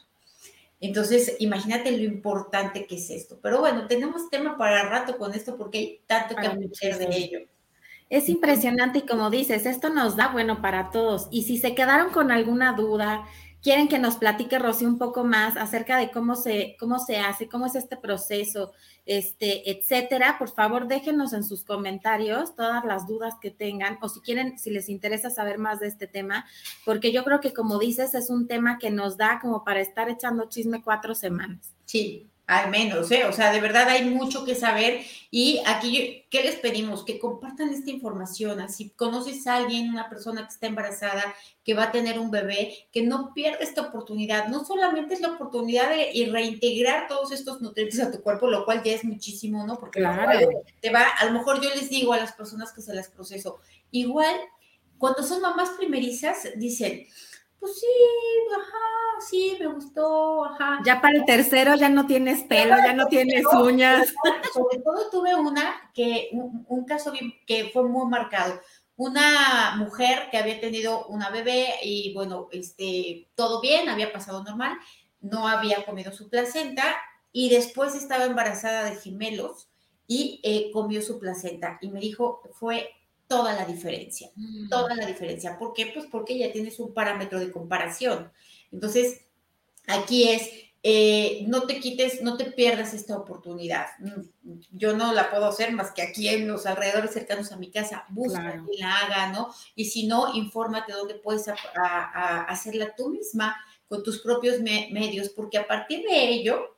Entonces, 0.79 1.35
imagínate 1.39 1.95
lo 1.95 2.03
importante 2.03 2.87
que 2.87 2.95
es 2.95 3.09
esto. 3.11 3.39
Pero 3.41 3.59
bueno, 3.59 3.87
tenemos 3.87 4.29
tema 4.29 4.57
para 4.57 4.89
rato 4.89 5.17
con 5.17 5.33
esto 5.33 5.55
porque 5.55 5.77
hay 5.77 6.01
tanto 6.07 6.35
que 6.35 6.47
aprender 6.47 6.97
de 6.97 7.15
ello. 7.15 7.39
Es 8.09 8.27
impresionante 8.27 8.99
y 8.99 9.05
como 9.05 9.29
dices, 9.29 9.65
esto 9.65 9.89
nos 9.89 10.15
da 10.15 10.29
bueno 10.29 10.61
para 10.61 10.89
todos. 10.89 11.27
Y 11.31 11.43
si 11.43 11.57
se 11.57 11.75
quedaron 11.75 12.11
con 12.11 12.31
alguna 12.31 12.73
duda, 12.73 13.25
quieren 13.61 13.87
que 13.87 13.99
nos 13.99 14.15
platique 14.15 14.59
Rosy 14.59 14.85
un 14.85 14.97
poco 14.97 15.23
más 15.23 15.55
acerca 15.57 15.97
de 15.97 16.11
cómo 16.11 16.35
se, 16.35 16.75
cómo 16.79 16.99
se 16.99 17.17
hace, 17.17 17.47
cómo 17.47 17.65
es 17.65 17.75
este 17.75 17.97
proceso, 17.97 18.71
este, 19.05 19.71
etcétera, 19.71 20.37
por 20.37 20.49
favor 20.49 20.87
déjenos 20.87 21.33
en 21.33 21.43
sus 21.43 21.63
comentarios 21.63 22.55
todas 22.55 22.83
las 22.85 23.07
dudas 23.07 23.35
que 23.41 23.51
tengan 23.51 23.97
o 24.01 24.09
si 24.09 24.21
quieren, 24.21 24.57
si 24.57 24.69
les 24.71 24.89
interesa 24.89 25.29
saber 25.29 25.57
más 25.57 25.79
de 25.79 25.87
este 25.87 26.07
tema, 26.07 26.45
porque 26.85 27.11
yo 27.11 27.23
creo 27.23 27.39
que 27.39 27.53
como 27.53 27.79
dices, 27.79 28.13
es 28.15 28.29
un 28.29 28.47
tema 28.47 28.77
que 28.79 28.91
nos 28.91 29.17
da 29.17 29.39
como 29.41 29.63
para 29.63 29.81
estar 29.81 30.09
echando 30.09 30.49
chisme 30.49 30.81
cuatro 30.83 31.15
semanas. 31.15 31.73
Sí, 31.85 32.30
al 32.51 32.69
menos, 32.69 33.09
¿eh? 33.11 33.23
O 33.23 33.31
sea, 33.31 33.53
de 33.53 33.61
verdad 33.61 33.87
hay 33.87 34.03
mucho 34.03 34.43
que 34.43 34.55
saber 34.55 35.05
y 35.31 35.61
aquí, 35.65 36.25
¿qué 36.29 36.43
les 36.43 36.57
pedimos? 36.57 37.05
Que 37.05 37.17
compartan 37.17 37.69
esta 37.69 37.91
información. 37.91 38.67
Si 38.69 38.89
conoces 38.89 39.47
a 39.47 39.55
alguien, 39.55 39.89
una 39.89 40.09
persona 40.09 40.41
que 40.41 40.53
está 40.53 40.67
embarazada, 40.67 41.33
que 41.63 41.73
va 41.73 41.83
a 41.83 41.91
tener 41.93 42.19
un 42.19 42.29
bebé, 42.29 42.89
que 42.91 43.03
no 43.03 43.33
pierda 43.33 43.59
esta 43.59 43.83
oportunidad. 43.83 44.49
No 44.49 44.65
solamente 44.65 45.13
es 45.13 45.21
la 45.21 45.29
oportunidad 45.29 45.91
de 45.91 46.29
reintegrar 46.29 47.07
todos 47.07 47.31
estos 47.31 47.61
nutrientes 47.61 48.01
a 48.01 48.11
tu 48.11 48.21
cuerpo, 48.21 48.49
lo 48.49 48.65
cual 48.65 48.83
ya 48.83 48.91
es 48.91 49.05
muchísimo, 49.05 49.65
¿no? 49.65 49.79
Porque 49.79 50.01
te 50.81 50.89
va, 50.89 51.03
a 51.03 51.25
lo 51.25 51.31
mejor 51.31 51.61
yo 51.61 51.69
les 51.69 51.89
digo 51.89 52.11
a 52.11 52.17
las 52.17 52.33
personas 52.33 52.73
que 52.73 52.81
se 52.81 52.93
las 52.93 53.07
proceso, 53.07 53.61
igual, 53.91 54.35
cuando 54.97 55.23
son 55.23 55.41
mamás 55.41 55.69
primerizas, 55.77 56.49
dicen, 56.57 57.07
pues 57.61 57.79
sí, 57.79 57.87
ajá, 58.57 59.21
sí, 59.29 59.55
me 59.59 59.67
gustó, 59.67 60.45
ajá. 60.45 60.79
Ya 60.83 60.99
para 60.99 61.15
el 61.15 61.25
tercero 61.25 61.75
ya 61.75 61.89
no 61.89 62.07
tienes 62.07 62.43
pelo, 62.45 62.75
ya 62.75 62.93
no 62.93 63.05
tienes 63.05 63.45
uñas. 63.53 64.11
Sobre 64.51 64.79
todo 64.79 65.11
tuve 65.11 65.35
una 65.35 65.91
que, 65.93 66.29
un, 66.31 66.85
caso 66.85 67.13
que 67.45 67.69
fue 67.71 67.87
muy 67.87 68.09
marcado. 68.09 68.59
Una 68.95 69.75
mujer 69.77 70.29
que 70.31 70.37
había 70.37 70.59
tenido 70.59 71.05
una 71.05 71.29
bebé 71.29 71.67
y 71.83 72.15
bueno, 72.15 72.47
este, 72.51 73.29
todo 73.35 73.61
bien, 73.61 73.89
había 73.89 74.11
pasado 74.11 74.43
normal, 74.43 74.75
no 75.19 75.47
había 75.47 75.85
comido 75.85 76.11
su 76.11 76.31
placenta 76.31 76.97
y 77.31 77.49
después 77.49 77.93
estaba 77.93 78.25
embarazada 78.25 78.85
de 78.85 78.95
gemelos 78.95 79.69
y 80.07 80.41
eh, 80.43 80.71
comió 80.73 81.03
su 81.03 81.19
placenta 81.19 81.77
y 81.79 81.91
me 81.91 81.99
dijo, 81.99 82.41
fue 82.53 82.89
toda 83.31 83.53
la 83.53 83.63
diferencia, 83.63 84.29
mm. 84.35 84.67
toda 84.67 84.93
la 84.93 85.05
diferencia. 85.05 85.57
¿Por 85.57 85.71
qué? 85.71 85.85
Pues 85.93 86.05
porque 86.11 86.37
ya 86.37 86.51
tienes 86.51 86.77
un 86.81 86.93
parámetro 86.93 87.39
de 87.39 87.49
comparación. 87.49 88.29
Entonces, 88.73 89.21
aquí 89.87 90.27
es 90.27 90.49
eh, 90.83 91.45
no 91.47 91.61
te 91.61 91.79
quites, 91.79 92.21
no 92.23 92.35
te 92.35 92.45
pierdas 92.51 92.93
esta 92.93 93.15
oportunidad. 93.15 93.85
Yo 94.71 94.97
no 94.97 95.13
la 95.13 95.29
puedo 95.29 95.45
hacer 95.45 95.71
más 95.71 95.91
que 95.91 96.01
aquí 96.01 96.27
en 96.27 96.45
los 96.45 96.65
alrededores 96.65 97.11
cercanos 97.11 97.53
a 97.53 97.57
mi 97.57 97.71
casa. 97.71 98.03
Busca 98.09 98.51
que 98.51 98.77
la 98.79 98.97
haga, 98.97 99.31
¿no? 99.31 99.53
Y 99.75 99.85
si 99.85 100.07
no, 100.07 100.35
infórmate 100.35 100.91
dónde 100.91 101.15
puedes 101.15 101.45
hacerla 101.47 102.95
tú 102.97 103.11
misma 103.11 103.55
con 103.87 104.03
tus 104.03 104.19
propios 104.19 104.59
medios, 104.59 105.29
porque 105.29 105.57
a 105.57 105.67
partir 105.67 106.03
de 106.03 106.29
ello, 106.29 106.75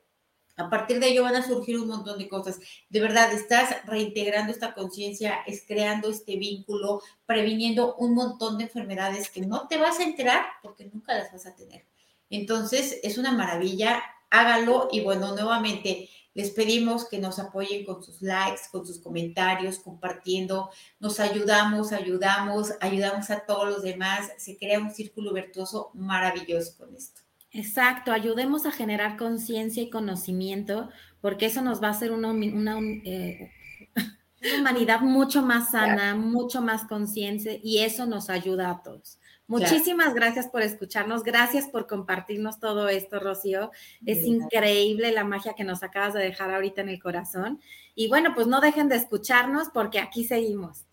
a 0.56 0.70
partir 0.70 1.00
de 1.00 1.08
ello 1.08 1.22
van 1.22 1.36
a 1.36 1.46
surgir 1.46 1.78
un 1.78 1.88
montón 1.88 2.18
de 2.18 2.28
cosas. 2.28 2.60
De 2.88 3.00
verdad, 3.00 3.32
estás 3.32 3.84
reintegrando 3.86 4.52
esta 4.52 4.74
conciencia, 4.74 5.38
es 5.46 5.64
creando 5.66 6.08
este 6.08 6.36
vínculo, 6.36 7.02
previniendo 7.26 7.96
un 7.96 8.14
montón 8.14 8.58
de 8.58 8.64
enfermedades 8.64 9.30
que 9.30 9.40
no 9.40 9.66
te 9.68 9.76
vas 9.76 9.98
a 9.98 10.04
enterar 10.04 10.44
porque 10.62 10.84
nunca 10.86 11.14
las 11.14 11.32
vas 11.32 11.46
a 11.46 11.54
tener. 11.54 11.84
Entonces, 12.30 13.00
es 13.02 13.18
una 13.18 13.32
maravilla, 13.32 14.02
hágalo 14.30 14.88
y 14.90 15.00
bueno, 15.00 15.34
nuevamente 15.34 16.08
les 16.34 16.50
pedimos 16.50 17.08
que 17.08 17.18
nos 17.18 17.38
apoyen 17.38 17.84
con 17.84 18.02
sus 18.02 18.20
likes, 18.20 18.62
con 18.72 18.84
sus 18.84 18.98
comentarios, 18.98 19.78
compartiendo, 19.78 20.70
nos 20.98 21.20
ayudamos, 21.20 21.92
ayudamos, 21.92 22.72
ayudamos 22.80 23.30
a 23.30 23.46
todos 23.46 23.68
los 23.68 23.82
demás, 23.82 24.32
se 24.36 24.58
crea 24.58 24.80
un 24.80 24.92
círculo 24.92 25.32
virtuoso 25.32 25.90
maravilloso 25.94 26.76
con 26.76 26.94
esto. 26.94 27.23
Exacto, 27.54 28.10
ayudemos 28.10 28.66
a 28.66 28.72
generar 28.72 29.16
conciencia 29.16 29.80
y 29.80 29.88
conocimiento, 29.88 30.90
porque 31.20 31.46
eso 31.46 31.62
nos 31.62 31.80
va 31.80 31.86
a 31.86 31.90
hacer 31.92 32.10
una, 32.10 32.32
una, 32.32 32.80
eh, 33.04 33.52
una 34.42 34.58
humanidad 34.58 35.00
mucho 35.00 35.40
más 35.40 35.70
sana, 35.70 36.16
mucho 36.16 36.60
más 36.60 36.84
consciente, 36.84 37.60
y 37.62 37.78
eso 37.78 38.06
nos 38.06 38.28
ayuda 38.28 38.70
a 38.70 38.82
todos. 38.82 39.20
Muchísimas 39.46 40.14
gracias 40.14 40.48
por 40.48 40.62
escucharnos, 40.62 41.22
gracias 41.22 41.68
por 41.68 41.86
compartirnos 41.86 42.58
todo 42.58 42.88
esto, 42.88 43.20
Rocío. 43.20 43.70
Es 44.04 44.24
increíble 44.24 45.12
la 45.12 45.22
magia 45.22 45.52
que 45.54 45.64
nos 45.64 45.84
acabas 45.84 46.14
de 46.14 46.22
dejar 46.22 46.50
ahorita 46.50 46.80
en 46.80 46.88
el 46.88 47.00
corazón. 47.00 47.60
Y 47.94 48.08
bueno, 48.08 48.34
pues 48.34 48.48
no 48.48 48.60
dejen 48.60 48.88
de 48.88 48.96
escucharnos 48.96 49.68
porque 49.68 50.00
aquí 50.00 50.24
seguimos. 50.24 50.86